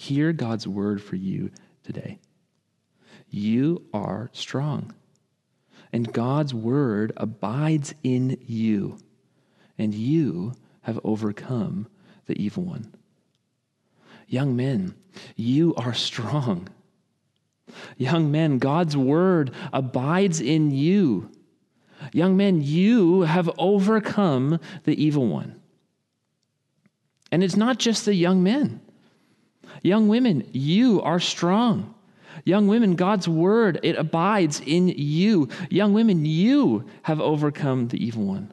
Hear 0.00 0.32
God's 0.32 0.66
word 0.66 1.02
for 1.02 1.16
you 1.16 1.50
today. 1.84 2.20
You 3.28 3.84
are 3.92 4.30
strong, 4.32 4.94
and 5.92 6.10
God's 6.10 6.54
word 6.54 7.12
abides 7.16 7.94
in 8.02 8.38
you 8.46 8.98
and 9.80 9.94
you 9.94 10.54
have 10.82 11.00
overcome 11.04 11.86
the 12.26 12.40
evil 12.40 12.62
one. 12.64 12.94
Young 14.26 14.56
men, 14.56 14.94
you 15.36 15.74
are 15.74 15.94
strong. 15.94 16.68
Young 17.98 18.30
men, 18.30 18.58
God's 18.58 18.96
word 18.96 19.52
abides 19.70 20.40
in 20.40 20.70
you. 20.70 21.30
Young 22.12 22.38
men, 22.38 22.62
you 22.62 23.22
have 23.22 23.50
overcome 23.58 24.60
the 24.84 25.02
evil 25.02 25.26
one. 25.26 25.60
And 27.30 27.42
it's 27.44 27.56
not 27.56 27.78
just 27.78 28.06
the 28.06 28.14
young 28.14 28.42
men. 28.42 28.80
Young 29.82 30.08
women, 30.08 30.48
you 30.52 31.00
are 31.02 31.20
strong. 31.20 31.94
Young 32.44 32.68
women, 32.68 32.96
God's 32.96 33.28
word, 33.28 33.80
it 33.82 33.96
abides 33.96 34.60
in 34.64 34.88
you. 34.88 35.48
Young 35.68 35.92
women, 35.92 36.24
you 36.24 36.84
have 37.02 37.20
overcome 37.20 37.88
the 37.88 38.02
evil 38.02 38.24
one. 38.24 38.52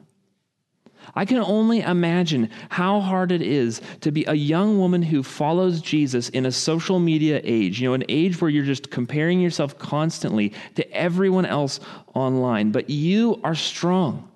I 1.14 1.24
can 1.24 1.38
only 1.38 1.80
imagine 1.80 2.50
how 2.68 3.00
hard 3.00 3.32
it 3.32 3.40
is 3.40 3.80
to 4.02 4.12
be 4.12 4.24
a 4.26 4.34
young 4.34 4.78
woman 4.78 5.02
who 5.02 5.22
follows 5.22 5.80
Jesus 5.80 6.28
in 6.28 6.44
a 6.44 6.52
social 6.52 6.98
media 6.98 7.40
age, 7.44 7.80
you 7.80 7.88
know, 7.88 7.94
an 7.94 8.04
age 8.08 8.40
where 8.40 8.50
you're 8.50 8.64
just 8.64 8.90
comparing 8.90 9.40
yourself 9.40 9.78
constantly 9.78 10.52
to 10.74 10.92
everyone 10.92 11.46
else 11.46 11.80
online. 12.14 12.72
But 12.72 12.90
you 12.90 13.40
are 13.42 13.54
strong. 13.54 14.30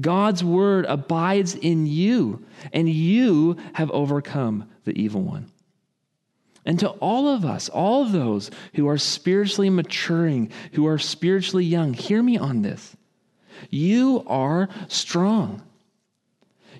God's 0.00 0.44
word 0.44 0.84
abides 0.86 1.54
in 1.56 1.86
you, 1.86 2.44
and 2.72 2.88
you 2.88 3.56
have 3.72 3.90
overcome 3.90 4.68
the 4.84 4.92
evil 4.92 5.22
one. 5.22 5.50
And 6.64 6.78
to 6.80 6.90
all 6.90 7.28
of 7.28 7.44
us, 7.44 7.68
all 7.68 8.04
those 8.04 8.50
who 8.74 8.88
are 8.88 8.98
spiritually 8.98 9.70
maturing, 9.70 10.50
who 10.72 10.86
are 10.86 10.98
spiritually 10.98 11.64
young, 11.64 11.94
hear 11.94 12.22
me 12.22 12.36
on 12.36 12.62
this. 12.62 12.96
You 13.70 14.24
are 14.26 14.68
strong. 14.88 15.62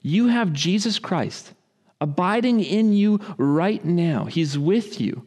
You 0.02 0.28
have 0.28 0.52
Jesus 0.52 0.98
Christ 0.98 1.52
abiding 2.00 2.60
in 2.60 2.92
you 2.92 3.20
right 3.36 3.84
now. 3.84 4.24
He's 4.24 4.58
with 4.58 5.00
you 5.00 5.26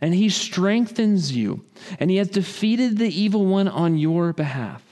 and 0.00 0.14
he 0.14 0.28
strengthens 0.28 1.36
you 1.36 1.64
and 2.00 2.10
he 2.10 2.16
has 2.16 2.28
defeated 2.28 2.98
the 2.98 3.08
evil 3.08 3.46
one 3.46 3.68
on 3.68 3.98
your 3.98 4.32
behalf. 4.32 4.82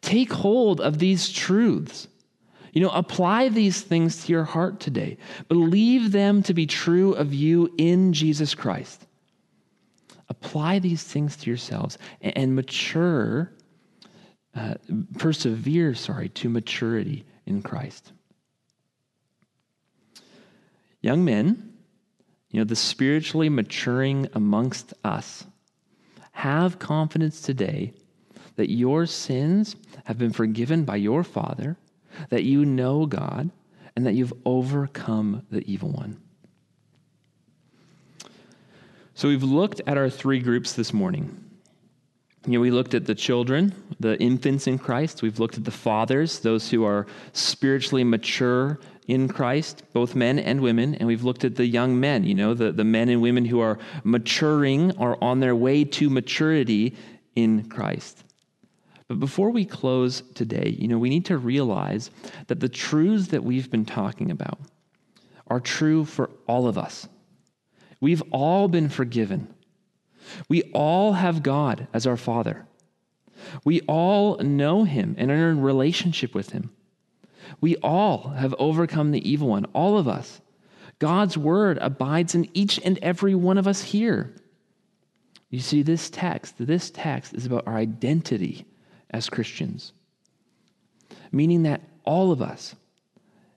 Take 0.00 0.32
hold 0.32 0.80
of 0.80 0.98
these 0.98 1.30
truths. 1.30 2.08
You 2.72 2.82
know, 2.82 2.90
apply 2.90 3.48
these 3.48 3.80
things 3.80 4.24
to 4.24 4.32
your 4.32 4.44
heart 4.44 4.80
today. 4.80 5.18
Believe 5.48 6.12
them 6.12 6.42
to 6.44 6.54
be 6.54 6.66
true 6.66 7.14
of 7.14 7.34
you 7.34 7.72
in 7.78 8.12
Jesus 8.12 8.54
Christ. 8.54 9.06
Apply 10.28 10.78
these 10.78 11.02
things 11.02 11.36
to 11.36 11.50
yourselves 11.50 11.98
and 12.20 12.54
mature, 12.54 13.52
uh, 14.54 14.74
persevere, 15.18 15.94
sorry, 15.94 16.28
to 16.30 16.48
maturity 16.48 17.24
in 17.46 17.62
Christ. 17.62 18.12
Young 21.00 21.24
men, 21.24 21.72
you 22.50 22.60
know, 22.60 22.64
the 22.64 22.76
spiritually 22.76 23.48
maturing 23.48 24.28
amongst 24.34 24.92
us, 25.02 25.44
have 26.32 26.78
confidence 26.78 27.40
today 27.40 27.92
that 28.56 28.70
your 28.70 29.06
sins 29.06 29.76
have 30.04 30.18
been 30.18 30.32
forgiven 30.32 30.84
by 30.84 30.96
your 30.96 31.24
Father, 31.24 31.76
that 32.30 32.44
you 32.44 32.64
know 32.64 33.06
God, 33.06 33.50
and 33.96 34.06
that 34.06 34.14
you've 34.14 34.32
overcome 34.44 35.44
the 35.50 35.62
evil 35.70 35.90
one. 35.90 36.20
So 39.14 39.28
we've 39.28 39.42
looked 39.42 39.82
at 39.86 39.98
our 39.98 40.08
three 40.08 40.38
groups 40.38 40.72
this 40.72 40.92
morning. 40.92 41.44
You 42.46 42.54
know, 42.54 42.60
we 42.60 42.70
looked 42.70 42.94
at 42.94 43.04
the 43.04 43.14
children, 43.14 43.74
the 43.98 44.18
infants 44.18 44.66
in 44.66 44.78
Christ. 44.78 45.20
We've 45.20 45.38
looked 45.38 45.58
at 45.58 45.64
the 45.64 45.70
fathers, 45.70 46.38
those 46.38 46.70
who 46.70 46.84
are 46.84 47.06
spiritually 47.34 48.02
mature 48.02 48.80
in 49.06 49.28
Christ, 49.28 49.82
both 49.92 50.14
men 50.14 50.38
and 50.38 50.62
women. 50.62 50.94
And 50.94 51.06
we've 51.06 51.22
looked 51.22 51.44
at 51.44 51.56
the 51.56 51.66
young 51.66 52.00
men, 52.00 52.24
you 52.24 52.34
know, 52.34 52.54
the, 52.54 52.72
the 52.72 52.84
men 52.84 53.10
and 53.10 53.20
women 53.20 53.44
who 53.44 53.60
are 53.60 53.78
maturing 54.04 54.96
or 54.96 55.22
on 55.22 55.40
their 55.40 55.54
way 55.54 55.84
to 55.84 56.08
maturity 56.08 56.96
in 57.34 57.68
Christ. 57.68 58.24
But 59.10 59.18
before 59.18 59.50
we 59.50 59.64
close 59.64 60.22
today, 60.36 60.76
you 60.78 60.86
know, 60.86 60.96
we 60.96 61.10
need 61.10 61.24
to 61.24 61.36
realize 61.36 62.12
that 62.46 62.60
the 62.60 62.68
truths 62.68 63.26
that 63.30 63.42
we've 63.42 63.68
been 63.68 63.84
talking 63.84 64.30
about 64.30 64.60
are 65.48 65.58
true 65.58 66.04
for 66.04 66.30
all 66.46 66.68
of 66.68 66.78
us. 66.78 67.08
We've 68.00 68.22
all 68.30 68.68
been 68.68 68.88
forgiven. 68.88 69.52
We 70.48 70.62
all 70.74 71.14
have 71.14 71.42
God 71.42 71.88
as 71.92 72.06
our 72.06 72.16
Father. 72.16 72.68
We 73.64 73.80
all 73.88 74.36
know 74.36 74.84
Him 74.84 75.16
and 75.18 75.28
are 75.28 75.50
in 75.50 75.60
relationship 75.60 76.32
with 76.32 76.50
Him. 76.50 76.70
We 77.60 77.74
all 77.78 78.28
have 78.28 78.54
overcome 78.60 79.10
the 79.10 79.28
evil 79.28 79.48
one, 79.48 79.64
all 79.72 79.98
of 79.98 80.06
us. 80.06 80.40
God's 81.00 81.36
word 81.36 81.78
abides 81.80 82.36
in 82.36 82.48
each 82.54 82.78
and 82.84 82.96
every 83.02 83.34
one 83.34 83.58
of 83.58 83.66
us 83.66 83.82
here. 83.82 84.36
You 85.48 85.58
see, 85.58 85.82
this 85.82 86.10
text, 86.10 86.54
this 86.60 86.90
text 86.90 87.34
is 87.34 87.44
about 87.44 87.66
our 87.66 87.74
identity 87.74 88.66
as 89.10 89.28
Christians. 89.28 89.92
Meaning 91.32 91.64
that 91.64 91.82
all 92.04 92.32
of 92.32 92.42
us, 92.42 92.74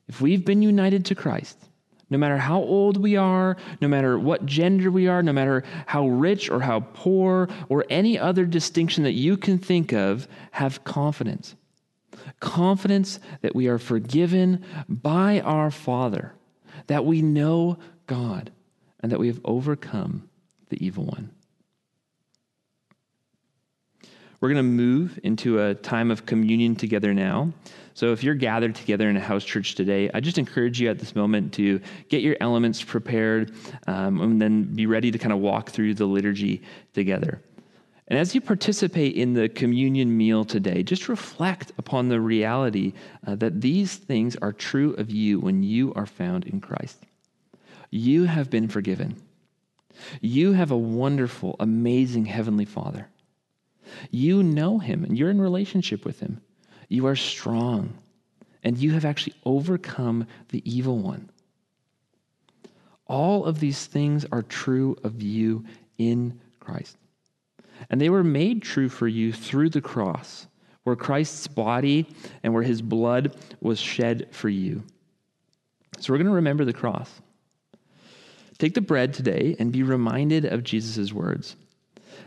if 0.08 0.22
we've 0.22 0.46
been 0.46 0.62
united 0.62 1.06
to 1.06 1.16
Christ, 1.16 1.58
no 2.10 2.18
matter 2.18 2.38
how 2.38 2.62
old 2.62 2.98
we 2.98 3.16
are, 3.16 3.58
no 3.82 3.88
matter 3.88 4.20
what 4.20 4.46
gender 4.46 4.92
we 4.92 5.08
are, 5.08 5.24
no 5.24 5.34
matter 5.34 5.64
how 5.88 6.08
rich 6.08 6.50
or 6.50 6.60
how 6.60 6.82
poor, 6.82 7.50
or 7.70 7.86
any 7.90 8.20
other 8.20 8.46
distinction 8.46 9.04
that 9.04 9.14
you 9.14 9.36
can 9.36 9.58
think 9.58 9.94
of, 9.94 10.28
have 10.52 10.84
confidence. 10.84 11.56
Confidence 12.40 13.20
that 13.42 13.56
we 13.56 13.68
are 13.68 13.80
forgiven 13.80 14.64
by 14.88 15.40
our 15.40 15.72
Father, 15.72 16.34
that 16.88 17.06
we 17.06 17.22
know 17.22 17.80
God, 18.06 18.52
and 19.00 19.12
that 19.12 19.20
we 19.20 19.28
have 19.28 19.42
overcome 19.44 20.30
the 20.70 20.86
evil 20.86 21.06
one. 21.06 21.32
We're 24.44 24.50
going 24.50 24.58
to 24.58 24.64
move 24.64 25.18
into 25.24 25.62
a 25.62 25.74
time 25.74 26.12
of 26.12 26.26
communion 26.26 26.76
together 26.76 27.14
now. 27.14 27.54
So, 27.94 28.12
if 28.12 28.26
you're 28.26 28.36
gathered 28.36 28.76
together 28.76 29.10
in 29.10 29.16
a 29.16 29.22
house 29.22 29.46
church 29.46 29.76
today, 29.76 30.12
I 30.14 30.20
just 30.20 30.38
encourage 30.38 30.82
you 30.82 30.90
at 30.90 31.00
this 31.00 31.16
moment 31.16 31.54
to 31.54 31.80
get 32.10 32.22
your 32.22 32.36
elements 32.42 32.84
prepared 32.84 33.54
um, 33.88 34.20
and 34.20 34.42
then 34.42 34.64
be 34.64 34.86
ready 34.86 35.12
to 35.12 35.18
kind 35.18 35.32
of 35.32 35.40
walk 35.40 35.70
through 35.70 35.94
the 35.94 36.06
liturgy 36.06 36.62
together. 36.92 37.42
And 38.10 38.20
as 38.20 38.36
you 38.36 38.42
participate 38.42 39.16
in 39.16 39.32
the 39.32 39.48
communion 39.48 40.18
meal 40.18 40.44
today, 40.44 40.84
just 40.84 41.08
reflect 41.08 41.72
upon 41.78 42.10
the 42.10 42.20
reality 42.20 42.92
uh, 43.26 43.36
that 43.36 43.62
these 43.62 43.96
things 43.96 44.36
are 44.42 44.52
true 44.52 44.94
of 44.96 45.10
you 45.10 45.40
when 45.40 45.64
you 45.64 45.94
are 45.94 46.06
found 46.06 46.48
in 46.48 46.60
Christ. 46.60 47.02
You 47.92 48.26
have 48.26 48.50
been 48.50 48.68
forgiven. 48.68 49.16
You 50.20 50.52
have 50.52 50.72
a 50.72 50.78
wonderful, 50.78 51.56
amazing 51.62 52.26
Heavenly 52.26 52.66
Father. 52.66 53.08
You 54.12 54.44
know 54.44 54.80
him 54.80 55.04
and 55.04 55.18
you're 55.18 55.30
in 55.30 55.42
relationship 55.42 56.06
with 56.06 56.20
him. 56.20 56.42
You 56.90 57.08
are 57.08 57.16
strong 57.16 57.98
and 58.64 58.78
you 58.78 58.92
have 58.92 59.06
actually 59.06 59.36
overcome 59.46 60.28
the 60.50 60.62
evil 60.70 60.98
one. 60.98 61.30
All 63.08 63.46
of 63.46 63.60
these 63.60 63.86
things 63.86 64.26
are 64.32 64.42
true 64.42 64.96
of 65.04 65.22
you 65.22 65.66
in 65.98 66.40
Christ. 66.60 66.98
And 67.90 68.00
they 68.00 68.10
were 68.10 68.24
made 68.24 68.62
true 68.62 68.90
for 68.90 69.08
you 69.08 69.34
through 69.34 69.70
the 69.70 69.82
cross, 69.82 70.48
where 70.84 70.96
Christ's 70.96 71.48
body 71.48 72.08
and 72.42 72.54
where 72.54 72.64
his 72.64 72.82
blood 72.82 73.36
was 73.62 73.80
shed 73.80 74.28
for 74.32 74.50
you. 74.50 74.84
So 76.00 76.14
we're 76.14 76.18
going 76.18 76.28
to 76.28 76.34
remember 76.34 76.66
the 76.66 76.74
cross. 76.74 77.10
Take 78.58 78.74
the 78.74 78.82
bread 78.82 79.14
today 79.14 79.56
and 79.60 79.72
be 79.72 79.84
reminded 79.84 80.46
of 80.46 80.64
Jesus' 80.64 81.12
words. 81.12 81.56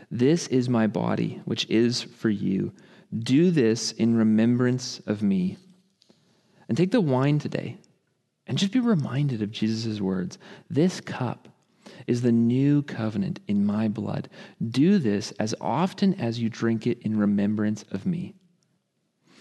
This 0.09 0.47
is 0.47 0.69
my 0.69 0.87
body, 0.87 1.41
which 1.45 1.69
is 1.69 2.01
for 2.01 2.29
you. 2.29 2.71
Do 3.17 3.51
this 3.51 3.91
in 3.91 4.15
remembrance 4.15 4.99
of 5.05 5.21
me. 5.21 5.57
And 6.67 6.77
take 6.77 6.91
the 6.91 7.01
wine 7.01 7.39
today 7.39 7.77
and 8.45 8.57
just 8.57 8.71
be 8.71 8.79
reminded 8.79 9.41
of 9.41 9.51
Jesus' 9.51 10.01
words. 10.01 10.37
This 10.69 11.01
cup 11.01 11.49
is 12.05 12.21
the 12.21 12.31
new 12.31 12.81
covenant 12.83 13.39
in 13.47 13.65
my 13.65 13.87
blood. 13.87 14.29
Do 14.69 14.97
this 14.97 15.31
as 15.39 15.55
often 15.59 16.13
as 16.15 16.39
you 16.39 16.49
drink 16.49 16.87
it 16.87 16.99
in 17.01 17.17
remembrance 17.17 17.83
of 17.91 18.05
me. 18.05 18.35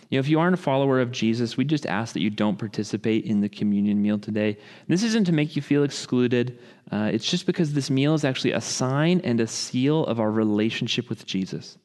You 0.08 0.16
know, 0.16 0.20
if 0.20 0.28
you 0.28 0.38
aren't 0.38 0.54
a 0.54 0.58
follower 0.58 1.00
of 1.00 1.10
Jesus, 1.10 1.56
we 1.56 1.64
just 1.64 1.84
ask 1.86 2.14
that 2.14 2.20
you 2.20 2.30
don't 2.30 2.58
participate 2.58 3.24
in 3.24 3.40
the 3.40 3.48
communion 3.48 4.00
meal 4.00 4.18
today. 4.18 4.56
This 4.86 5.02
isn't 5.02 5.24
to 5.24 5.32
make 5.32 5.56
you 5.56 5.62
feel 5.62 5.82
excluded. 5.82 6.60
Uh, 6.92 7.10
it's 7.12 7.28
just 7.28 7.44
because 7.44 7.72
this 7.72 7.90
meal 7.90 8.14
is 8.14 8.24
actually 8.24 8.52
a 8.52 8.60
sign 8.60 9.20
and 9.24 9.40
a 9.40 9.48
seal 9.48 10.06
of 10.06 10.20
our 10.20 10.30
relationship 10.30 11.08
with 11.08 11.26
Jesus. 11.26 11.76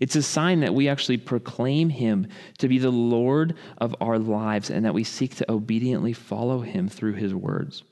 It's 0.00 0.16
a 0.16 0.22
sign 0.22 0.60
that 0.60 0.74
we 0.74 0.88
actually 0.88 1.18
proclaim 1.18 1.90
him 1.90 2.26
to 2.58 2.66
be 2.66 2.78
the 2.78 2.90
Lord 2.90 3.54
of 3.78 3.94
our 4.00 4.18
lives 4.18 4.70
and 4.70 4.84
that 4.84 4.94
we 4.94 5.04
seek 5.04 5.36
to 5.36 5.52
obediently 5.52 6.12
follow 6.12 6.60
him 6.60 6.88
through 6.88 7.14
his 7.14 7.34
words. 7.34 7.84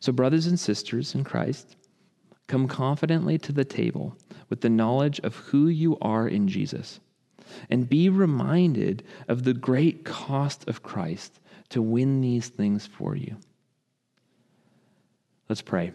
So, 0.00 0.12
brothers 0.12 0.46
and 0.46 0.58
sisters 0.58 1.14
in 1.14 1.24
Christ, 1.24 1.76
come 2.46 2.68
confidently 2.68 3.36
to 3.38 3.52
the 3.52 3.64
table 3.64 4.16
with 4.48 4.62
the 4.62 4.70
knowledge 4.70 5.20
of 5.20 5.36
who 5.36 5.68
you 5.68 5.98
are 6.00 6.28
in 6.28 6.48
Jesus 6.48 7.00
and 7.70 7.88
be 7.88 8.08
reminded 8.08 9.02
of 9.28 9.44
the 9.44 9.54
great 9.54 10.04
cost 10.04 10.68
of 10.68 10.82
Christ 10.82 11.40
to 11.70 11.82
win 11.82 12.20
these 12.20 12.48
things 12.48 12.86
for 12.86 13.16
you. 13.16 13.36
Let's 15.48 15.62
pray. 15.62 15.92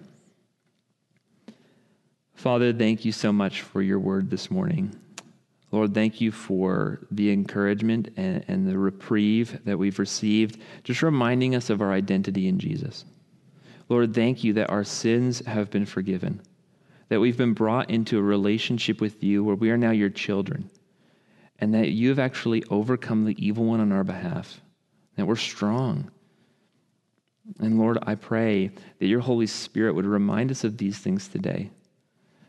Father, 2.36 2.72
thank 2.72 3.04
you 3.06 3.12
so 3.12 3.34
much 3.34 3.62
for 3.62 3.82
your 3.82 4.00
word 4.00 4.30
this 4.30 4.50
morning. 4.50 4.96
Lord, 5.72 5.94
thank 5.94 6.20
you 6.20 6.32
for 6.32 7.00
the 7.12 7.32
encouragement 7.32 8.10
and, 8.18 8.44
and, 8.48 8.68
the 8.68 8.78
reprieve 8.78 9.60
that 9.66 9.78
we've 9.78 10.00
received, 10.00 10.60
just 10.84 11.04
reminding 11.04 11.54
us 11.54 11.70
of 11.70 11.82
our 11.82 11.92
identity 11.92 12.48
in 12.48 12.58
Jesus. 12.58 13.06
Lord, 13.88 14.16
thank 14.16 14.44
you 14.44 14.54
that 14.54 14.70
our 14.70 14.84
sins 14.84 15.46
have 15.46 15.70
been 15.70 15.86
forgiven, 15.86 16.42
that 17.10 17.20
we've 17.20 17.38
been 17.38 17.54
brought 17.54 17.90
into 17.90 18.18
a 18.18 18.24
relationship 18.24 19.00
with 19.00 19.24
you 19.24 19.44
where 19.44 19.56
we 19.56 19.70
are 19.70 19.78
now 19.78 19.92
your 19.92 20.10
children 20.10 20.70
and 21.60 21.74
that 21.74 21.89
you 21.89 22.10
have 22.10 22.19
actually 22.19 22.63
overcome 22.69 23.26
the 23.26 23.45
evil 23.45 23.65
one 23.65 23.80
on 23.80 23.91
our 23.91 24.04
behalf, 24.04 24.62
that 25.15 25.26
we're 25.26 25.36
strong. 25.36 26.10
And 27.60 27.80
Lord, 27.80 27.98
I 28.04 28.15
pray 28.15 28.72
that 29.00 29.08
your 29.08 29.19
Holy 29.19 29.48
Spirit 29.48 29.95
would 29.95 30.06
remind 30.06 30.52
us 30.52 30.63
of 30.63 30.78
these 30.78 31.00
things 31.00 31.28
today. 31.28 31.69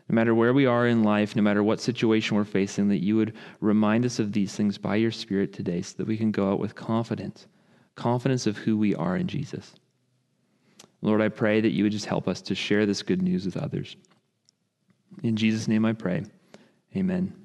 No 0.07 0.15
matter 0.15 0.35
where 0.35 0.53
we 0.53 0.65
are 0.65 0.87
in 0.87 1.03
life, 1.03 1.35
no 1.35 1.41
matter 1.41 1.63
what 1.63 1.79
situation 1.79 2.35
we're 2.35 2.43
facing, 2.43 2.89
that 2.89 3.03
you 3.03 3.15
would 3.15 3.33
remind 3.61 4.05
us 4.05 4.19
of 4.19 4.33
these 4.33 4.53
things 4.53 4.77
by 4.77 4.97
your 4.97 5.11
Spirit 5.11 5.53
today 5.53 5.81
so 5.81 5.95
that 5.97 6.07
we 6.07 6.17
can 6.17 6.31
go 6.31 6.51
out 6.51 6.59
with 6.59 6.75
confidence, 6.75 7.47
confidence 7.95 8.45
of 8.45 8.57
who 8.57 8.77
we 8.77 8.93
are 8.95 9.17
in 9.17 9.27
Jesus. 9.27 9.73
Lord, 11.01 11.21
I 11.21 11.29
pray 11.29 11.61
that 11.61 11.71
you 11.71 11.83
would 11.83 11.93
just 11.93 12.05
help 12.05 12.27
us 12.27 12.41
to 12.43 12.55
share 12.55 12.85
this 12.85 13.01
good 13.01 13.21
news 13.21 13.45
with 13.45 13.57
others. 13.57 13.95
In 15.23 15.35
Jesus' 15.35 15.67
name 15.67 15.85
I 15.85 15.93
pray. 15.93 16.23
Amen. 16.95 17.40